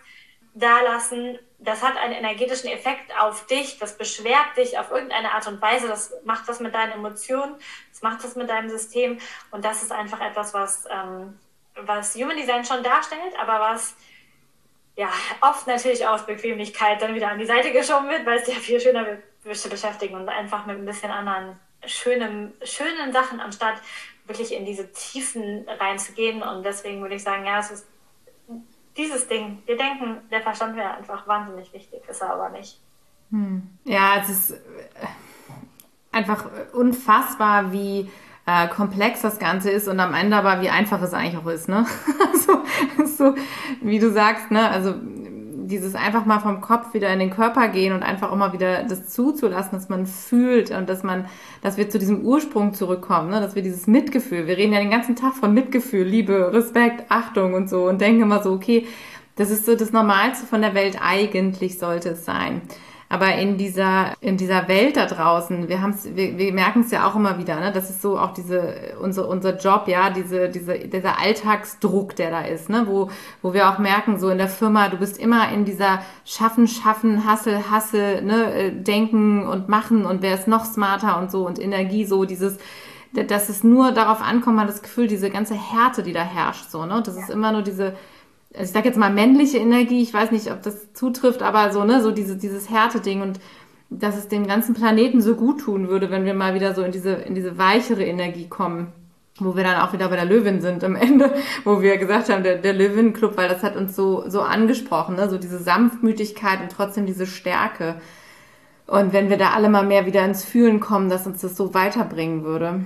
[0.54, 1.40] da lassen.
[1.60, 5.88] Das hat einen energetischen Effekt auf dich, das beschwert dich auf irgendeine Art und Weise,
[5.88, 7.56] das macht was mit deinen Emotionen,
[7.92, 9.20] das macht was mit deinem System
[9.52, 11.40] und das ist einfach etwas, was, ähm,
[11.76, 13.96] was Human Design schon darstellt, aber was
[14.98, 15.10] ja,
[15.42, 18.80] oft natürlich aus Bequemlichkeit dann wieder an die Seite geschoben wird, weil es ja viel
[18.80, 19.24] schöner wird
[19.54, 23.76] zu beschäftigen und einfach mit ein bisschen anderen schönen, schönen Sachen, anstatt
[24.26, 26.41] wirklich in diese Tiefen reinzugehen.
[26.41, 27.88] Und deswegen würde ich sagen, ja, es ist
[28.98, 29.62] dieses Ding.
[29.66, 32.80] Wir denken, der Verstand wäre einfach wahnsinnig wichtig, ist er aber nicht.
[33.32, 33.70] Hm.
[33.84, 34.56] Ja, es ist äh,
[36.12, 38.10] einfach unfassbar, wie
[38.46, 41.68] äh, komplex das Ganze ist und am Ende aber wie einfach es eigentlich auch ist,
[41.68, 41.86] ne?
[42.46, 42.64] so,
[43.06, 43.36] so,
[43.82, 44.70] wie du sagst, ne?
[44.70, 44.96] Also
[45.68, 49.07] dieses einfach mal vom Kopf wieder in den Körper gehen und einfach immer wieder das
[49.07, 51.26] zuzulassen, dass man fühlt und dass man,
[51.61, 53.41] dass wir zu diesem Ursprung zurückkommen, ne?
[53.41, 57.53] dass wir dieses Mitgefühl, wir reden ja den ganzen Tag von Mitgefühl, Liebe, Respekt, Achtung
[57.53, 58.88] und so und denken immer so, okay,
[59.36, 62.61] das ist so das Normalste von der Welt, eigentlich sollte es sein.
[63.16, 67.07] Aber in dieser, in dieser Welt da draußen, wir haben's, wir, wir merken es ja
[67.07, 67.72] auch immer wieder, ne?
[67.72, 72.41] Das ist so auch diese, unser, unser Job, ja, diese, diese, dieser Alltagsdruck, der da
[72.41, 72.84] ist, ne?
[72.88, 73.09] Wo,
[73.41, 77.26] wo wir auch merken, so in der Firma, du bist immer in dieser Schaffen, Schaffen,
[77.26, 78.53] Hassel, Hassel, ne?
[78.53, 82.57] Äh, denken und machen und wer ist noch smarter und so und Energie, so dieses,
[83.13, 86.86] dass es nur darauf ankommt, man das Gefühl, diese ganze Härte, die da herrscht, so,
[86.86, 87.01] ne?
[87.01, 87.93] Das ist immer nur diese,
[88.60, 92.01] ich sag jetzt mal männliche Energie, ich weiß nicht, ob das zutrifft, aber so, ne,
[92.01, 93.39] so diese, dieses Härte-Ding und
[93.89, 96.91] dass es dem ganzen Planeten so gut tun würde, wenn wir mal wieder so in
[96.91, 98.88] diese, in diese weichere Energie kommen.
[99.38, 101.34] Wo wir dann auch wieder bei der Löwin sind am Ende,
[101.66, 105.30] wo wir gesagt haben, der, der Löwin-Club, weil das hat uns so, so angesprochen, ne?
[105.30, 107.95] so diese Sanftmütigkeit und trotzdem diese Stärke.
[108.88, 111.74] Und wenn wir da alle mal mehr wieder ins Fühlen kommen, dass uns das so
[111.74, 112.86] weiterbringen würde.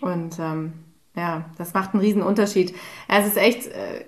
[0.00, 0.72] Und ähm,
[1.16, 2.74] ja, das macht einen riesen Unterschied.
[3.08, 4.04] Es ist echt äh,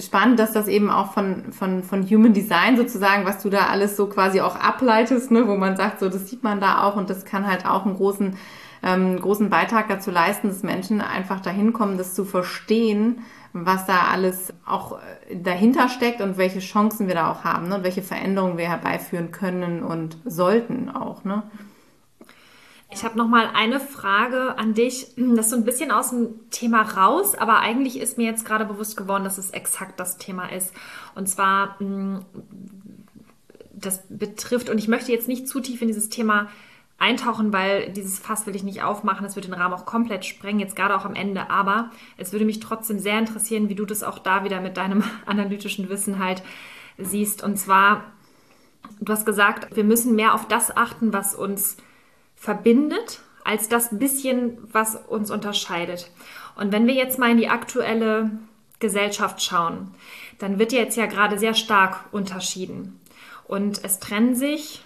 [0.00, 3.96] spannend, dass das eben auch von, von, von Human Design sozusagen, was du da alles
[3.96, 7.10] so quasi auch ableitest, ne, wo man sagt, so das sieht man da auch und
[7.10, 8.36] das kann halt auch einen großen,
[8.82, 13.20] ähm, großen Beitrag dazu leisten, dass Menschen einfach dahin kommen, das zu verstehen,
[13.52, 17.76] was da alles auch äh, dahinter steckt und welche Chancen wir da auch haben ne,
[17.76, 21.24] und welche Veränderungen wir herbeiführen können und sollten auch.
[21.24, 21.42] Ne?
[22.94, 25.14] Ich habe noch mal eine Frage an dich.
[25.16, 28.66] Das ist so ein bisschen aus dem Thema raus, aber eigentlich ist mir jetzt gerade
[28.66, 30.74] bewusst geworden, dass es exakt das Thema ist.
[31.14, 32.24] Und zwar, mm,
[33.72, 36.50] das betrifft, und ich möchte jetzt nicht zu tief in dieses Thema
[36.98, 39.24] eintauchen, weil dieses Fass will ich nicht aufmachen.
[39.24, 41.48] Es wird den Rahmen auch komplett sprengen, jetzt gerade auch am Ende.
[41.50, 45.02] Aber es würde mich trotzdem sehr interessieren, wie du das auch da wieder mit deinem
[45.26, 46.42] analytischen Wissen halt
[46.98, 47.42] siehst.
[47.42, 48.04] Und zwar,
[49.00, 51.78] du hast gesagt, wir müssen mehr auf das achten, was uns
[52.42, 56.10] verbindet, als das bisschen, was uns unterscheidet.
[56.56, 58.32] Und wenn wir jetzt mal in die aktuelle
[58.80, 59.94] Gesellschaft schauen,
[60.40, 63.00] dann wird jetzt ja gerade sehr stark unterschieden.
[63.46, 64.84] Und es trennen sich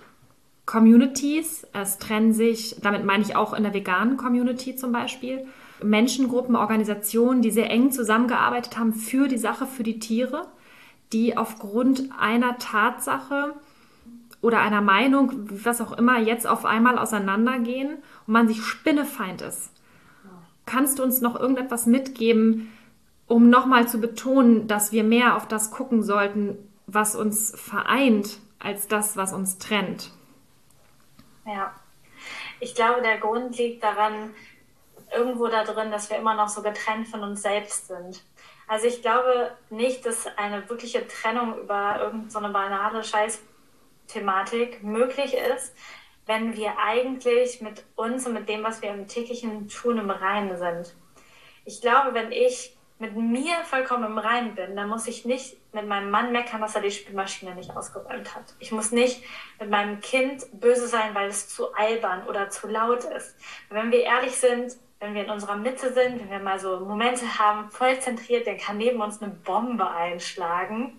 [0.67, 5.47] Communities, es trennen sich, damit meine ich auch in der veganen Community zum Beispiel,
[5.83, 10.47] Menschengruppen, Organisationen, die sehr eng zusammengearbeitet haben für die Sache, für die Tiere,
[11.15, 13.55] die aufgrund einer Tatsache
[14.47, 15.33] oder einer Meinung,
[15.65, 17.95] was auch immer, jetzt auf einmal auseinandergehen
[18.29, 19.73] und man sich spinnefeind ist.
[20.67, 22.73] Kannst du uns noch irgendetwas mitgeben,
[23.27, 28.87] um nochmal zu betonen, dass wir mehr auf das gucken sollten, was uns vereint, als
[28.87, 30.13] das, was uns trennt?
[31.45, 31.75] Ja,
[32.61, 34.31] ich glaube, der Grund liegt daran,
[35.13, 38.23] irgendwo da drin, dass wir immer noch so getrennt von uns selbst sind.
[38.69, 43.41] Also ich glaube nicht, dass eine wirkliche Trennung über irgendeine so banale Scheiß
[44.07, 45.75] Thematik möglich ist,
[46.27, 50.57] wenn wir eigentlich mit uns und mit dem, was wir im täglichen tun, im Reinen
[50.57, 50.95] sind.
[51.65, 55.87] Ich glaube, wenn ich mit mir vollkommen im Reinen bin, dann muss ich nicht mit
[55.87, 58.55] meinem Mann meckern, dass er die Spülmaschine nicht ausgeräumt hat.
[58.59, 59.23] Ich muss nicht
[59.61, 63.37] mit meinem Kind böse sein, weil es zu albern oder zu laut ist.
[63.69, 67.39] Wenn wir ehrlich sind, wenn wir in unserer Mitte sind, wenn wir mal so Momente
[67.39, 70.99] haben, voll zentriert, dann kann neben uns eine Bombe einschlagen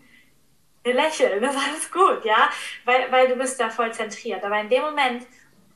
[0.92, 2.50] lächeln, das ist alles gut, ja,
[2.86, 4.44] weil, weil du bist da voll zentriert.
[4.44, 5.26] Aber in dem Moment,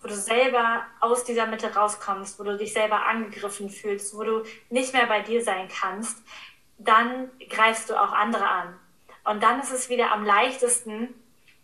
[0.01, 4.43] wo du selber aus dieser Mitte rauskommst, wo du dich selber angegriffen fühlst, wo du
[4.70, 6.18] nicht mehr bei dir sein kannst,
[6.78, 8.80] dann greifst du auch andere an.
[9.24, 11.14] Und dann ist es wieder am leichtesten,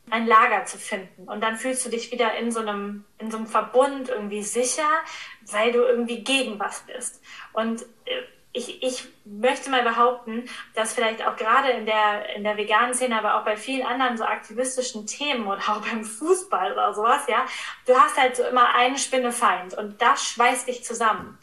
[0.10, 1.28] ein Lager zu finden.
[1.28, 4.88] Und dann fühlst du dich wieder in so einem, in so einem Verbund irgendwie sicher,
[5.52, 7.22] weil du irgendwie gegen was bist.
[7.54, 7.86] Und
[8.58, 13.18] ich, ich möchte mal behaupten, dass vielleicht auch gerade in der, in der veganen Szene,
[13.18, 17.46] aber auch bei vielen anderen so aktivistischen Themen oder auch beim Fußball oder sowas, ja,
[17.86, 21.38] du hast halt so immer einen Spinnefeind und das schweißt dich zusammen.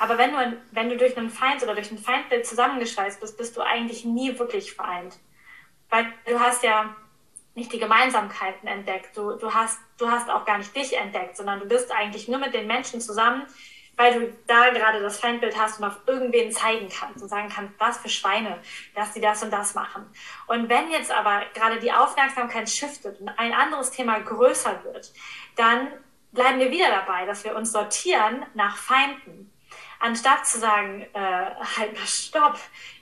[0.00, 3.56] Aber wenn du, wenn du durch einen Feind oder durch ein Feindbild zusammengeschweißt bist, bist
[3.56, 5.18] du eigentlich nie wirklich vereint.
[5.90, 6.94] Weil du hast ja
[7.54, 9.16] nicht die Gemeinsamkeiten entdeckt.
[9.16, 12.38] Du, du, hast, du hast auch gar nicht dich entdeckt, sondern du bist eigentlich nur
[12.38, 13.46] mit den Menschen zusammen,
[13.98, 17.74] weil du da gerade das Feindbild hast und auf irgendwen zeigen kannst und sagen kannst,
[17.78, 18.58] was für Schweine,
[18.94, 20.06] dass die das und das machen.
[20.46, 25.12] Und wenn jetzt aber gerade die Aufmerksamkeit shiftet und ein anderes Thema größer wird,
[25.56, 25.88] dann
[26.30, 29.52] bleiben wir wieder dabei, dass wir uns sortieren nach Feinden.
[29.98, 32.56] Anstatt zu sagen, äh, halt mal stopp,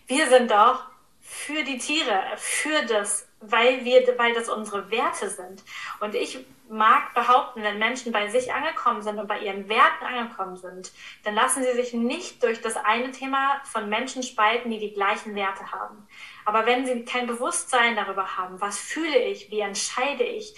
[0.07, 0.83] wir sind doch
[1.21, 5.63] für die Tiere, für das, weil wir, weil das unsere Werte sind.
[6.01, 6.39] Und ich
[6.69, 10.93] mag behaupten, wenn Menschen bei sich angekommen sind und bei ihren Werten angekommen sind,
[11.25, 15.35] dann lassen sie sich nicht durch das eine Thema von Menschen spalten, die die gleichen
[15.35, 16.07] Werte haben.
[16.45, 20.55] Aber wenn sie kein Bewusstsein darüber haben, was fühle ich, wie entscheide ich,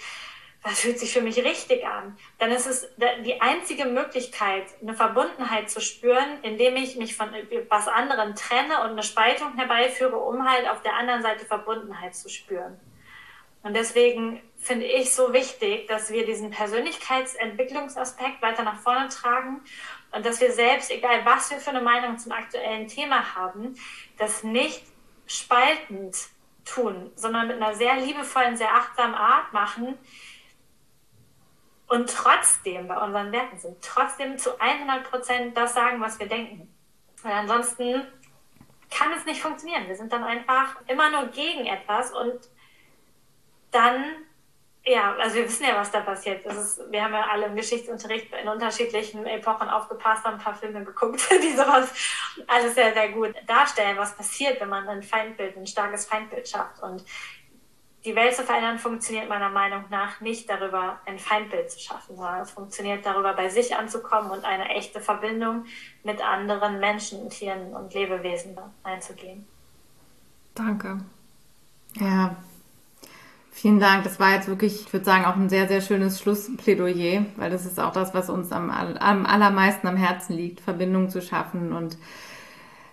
[0.61, 2.89] was fühlt sich für mich richtig an, dann ist es
[3.23, 7.29] die einzige Möglichkeit, eine Verbundenheit zu spüren, indem ich mich von
[7.69, 12.27] was anderen trenne und eine Spaltung herbeiführe, um halt auf der anderen Seite Verbundenheit zu
[12.27, 12.77] spüren.
[13.63, 19.61] Und deswegen finde ich so wichtig, dass wir diesen Persönlichkeitsentwicklungsaspekt weiter nach vorne tragen
[20.11, 23.75] und dass wir selbst, egal was wir für eine Meinung zum aktuellen Thema haben,
[24.17, 24.83] das nicht
[25.25, 26.17] spaltend
[26.65, 29.97] tun, sondern mit einer sehr liebevollen, sehr achtsamen Art machen
[31.87, 36.73] und trotzdem bei unseren Werten sind, trotzdem zu 100 Prozent das sagen, was wir denken.
[37.23, 38.05] Weil ansonsten
[38.89, 39.87] kann es nicht funktionieren.
[39.87, 42.49] Wir sind dann einfach immer nur gegen etwas und
[43.71, 44.03] dann,
[44.89, 46.45] ja, also wir wissen ja, was da passiert.
[46.45, 50.55] Das ist, wir haben ja alle im Geschichtsunterricht in unterschiedlichen Epochen aufgepasst, haben ein paar
[50.55, 51.93] Filme geguckt, die sowas
[52.47, 56.81] alles sehr, sehr gut darstellen, was passiert, wenn man ein Feindbild, ein starkes Feindbild schafft.
[56.81, 57.05] Und
[58.03, 62.41] die Welt zu verändern funktioniert meiner Meinung nach nicht darüber, ein Feindbild zu schaffen, sondern
[62.41, 65.65] es funktioniert darüber, bei sich anzukommen und eine echte Verbindung
[66.03, 69.47] mit anderen Menschen, Tieren und Lebewesen einzugehen.
[70.55, 70.99] Danke.
[71.95, 72.35] Ja,
[73.59, 74.03] vielen Dank.
[74.03, 77.65] Das war jetzt wirklich, ich würde sagen, auch ein sehr, sehr schönes Schlussplädoyer, weil das
[77.65, 81.97] ist auch das, was uns am, am allermeisten am Herzen liegt, Verbindung zu schaffen und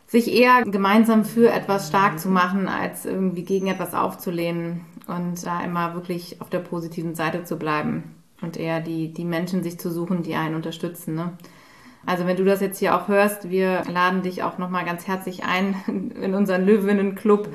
[0.07, 5.63] sich eher gemeinsam für etwas stark zu machen, als irgendwie gegen etwas aufzulehnen und da
[5.63, 9.91] immer wirklich auf der positiven Seite zu bleiben und eher die, die Menschen sich zu
[9.91, 11.15] suchen, die einen unterstützen.
[11.15, 11.33] Ne?
[12.07, 15.45] Also wenn du das jetzt hier auch hörst, wir laden dich auch nochmal ganz herzlich
[15.45, 15.75] ein
[16.23, 17.49] in unseren Löwinnen-Club,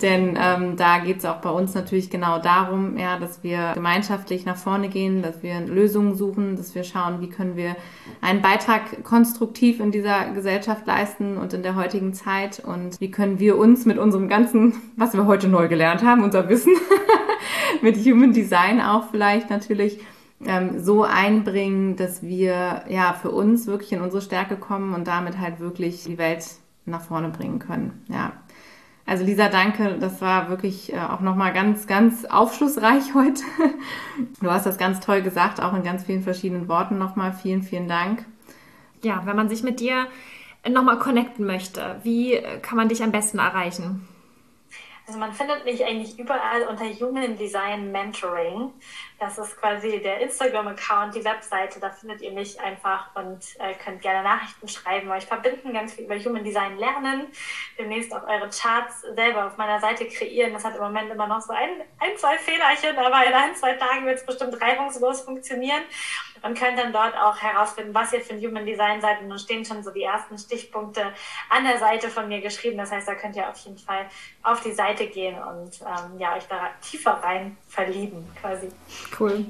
[0.00, 4.46] denn ähm, da geht es auch bei uns natürlich genau darum, ja, dass wir gemeinschaftlich
[4.46, 7.76] nach vorne gehen, dass wir Lösungen suchen, dass wir schauen, wie können wir
[8.22, 13.38] einen Beitrag konstruktiv in dieser Gesellschaft leisten und in der heutigen Zeit und wie können
[13.38, 16.72] wir uns mit unserem ganzen, was wir heute neu gelernt haben, unser Wissen,
[17.82, 20.00] mit Human Design auch vielleicht natürlich
[20.44, 25.38] ähm, so einbringen, dass wir ja für uns wirklich in unsere Stärke kommen und damit
[25.38, 26.46] halt wirklich die Welt
[26.84, 28.04] nach vorne bringen können.
[28.08, 28.32] Ja.
[29.04, 29.96] Also Lisa, danke.
[29.98, 33.42] Das war wirklich äh, auch nochmal ganz, ganz aufschlussreich heute.
[34.40, 37.32] Du hast das ganz toll gesagt, auch in ganz vielen verschiedenen Worten nochmal.
[37.32, 38.24] Vielen, vielen Dank.
[39.02, 40.06] Ja, wenn man sich mit dir
[40.68, 44.06] nochmal connecten möchte, wie kann man dich am besten erreichen?
[45.06, 48.72] Also man findet mich eigentlich überall unter Human Design Mentoring.
[49.18, 51.80] Das ist quasi der Instagram-Account, die Webseite.
[51.80, 56.04] Da findet ihr mich einfach und äh, könnt gerne Nachrichten schreiben, euch verbinden, ganz viel
[56.04, 57.26] über Human Design lernen.
[57.76, 60.52] Demnächst auch eure Charts selber auf meiner Seite kreieren.
[60.52, 63.72] Das hat im Moment immer noch so ein, ein zwei Fehlerchen, aber in ein, zwei
[63.72, 65.82] Tagen wird es bestimmt reibungslos funktionieren
[66.42, 69.20] und könnt dann dort auch herausfinden, was ihr für ein Human Design seid.
[69.20, 71.12] Und da stehen schon so die ersten Stichpunkte
[71.48, 72.78] an der Seite von mir geschrieben.
[72.78, 74.06] Das heißt, da könnt ihr auf jeden Fall
[74.42, 78.68] auf die Seite gehen und ähm, ja, euch da tiefer rein verlieben quasi.
[79.18, 79.46] Cool.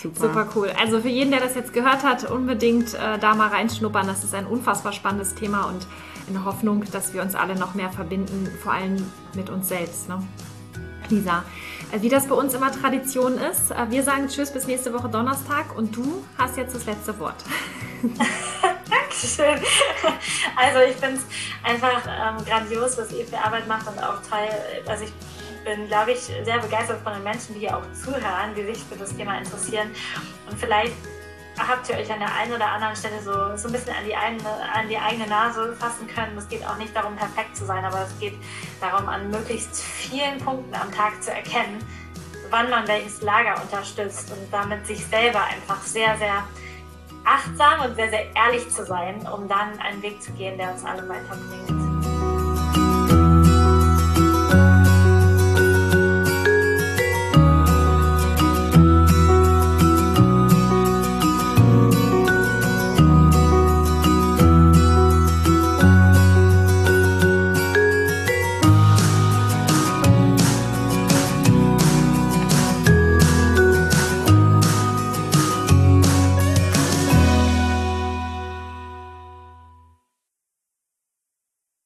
[0.00, 0.20] Super.
[0.20, 0.72] Super cool.
[0.78, 4.06] Also für jeden, der das jetzt gehört hat, unbedingt äh, da mal reinschnuppern.
[4.06, 5.86] Das ist ein unfassbar spannendes Thema und
[6.26, 8.96] in der Hoffnung, dass wir uns alle noch mehr verbinden, vor allem
[9.34, 10.08] mit uns selbst.
[10.08, 10.22] Ne?
[11.08, 11.44] Lisa,
[11.92, 15.08] äh, wie das bei uns immer Tradition ist, äh, wir sagen Tschüss bis nächste Woche
[15.08, 17.36] Donnerstag und du hast jetzt das letzte Wort.
[18.90, 19.58] Dankeschön.
[20.56, 21.22] Also ich finde es
[21.62, 24.48] einfach ähm, grandios, was ihr für Arbeit macht und auch toll.
[24.86, 25.12] Also ich
[25.64, 28.96] bin, glaube ich, sehr begeistert von den Menschen, die hier auch zuhören, die sich für
[28.96, 29.90] das Thema interessieren
[30.50, 30.94] und vielleicht
[31.58, 34.16] habt ihr euch an der einen oder anderen Stelle so, so ein bisschen an die,
[34.16, 36.36] eigene, an die eigene Nase fassen können.
[36.36, 38.34] Es geht auch nicht darum, perfekt zu sein, aber es geht
[38.80, 41.78] darum, an möglichst vielen Punkten am Tag zu erkennen,
[42.50, 46.44] wann man welches Lager unterstützt und damit sich selber einfach sehr, sehr
[47.24, 50.84] achtsam und sehr, sehr ehrlich zu sein, um dann einen Weg zu gehen, der uns
[50.84, 51.93] alle weiterbringt.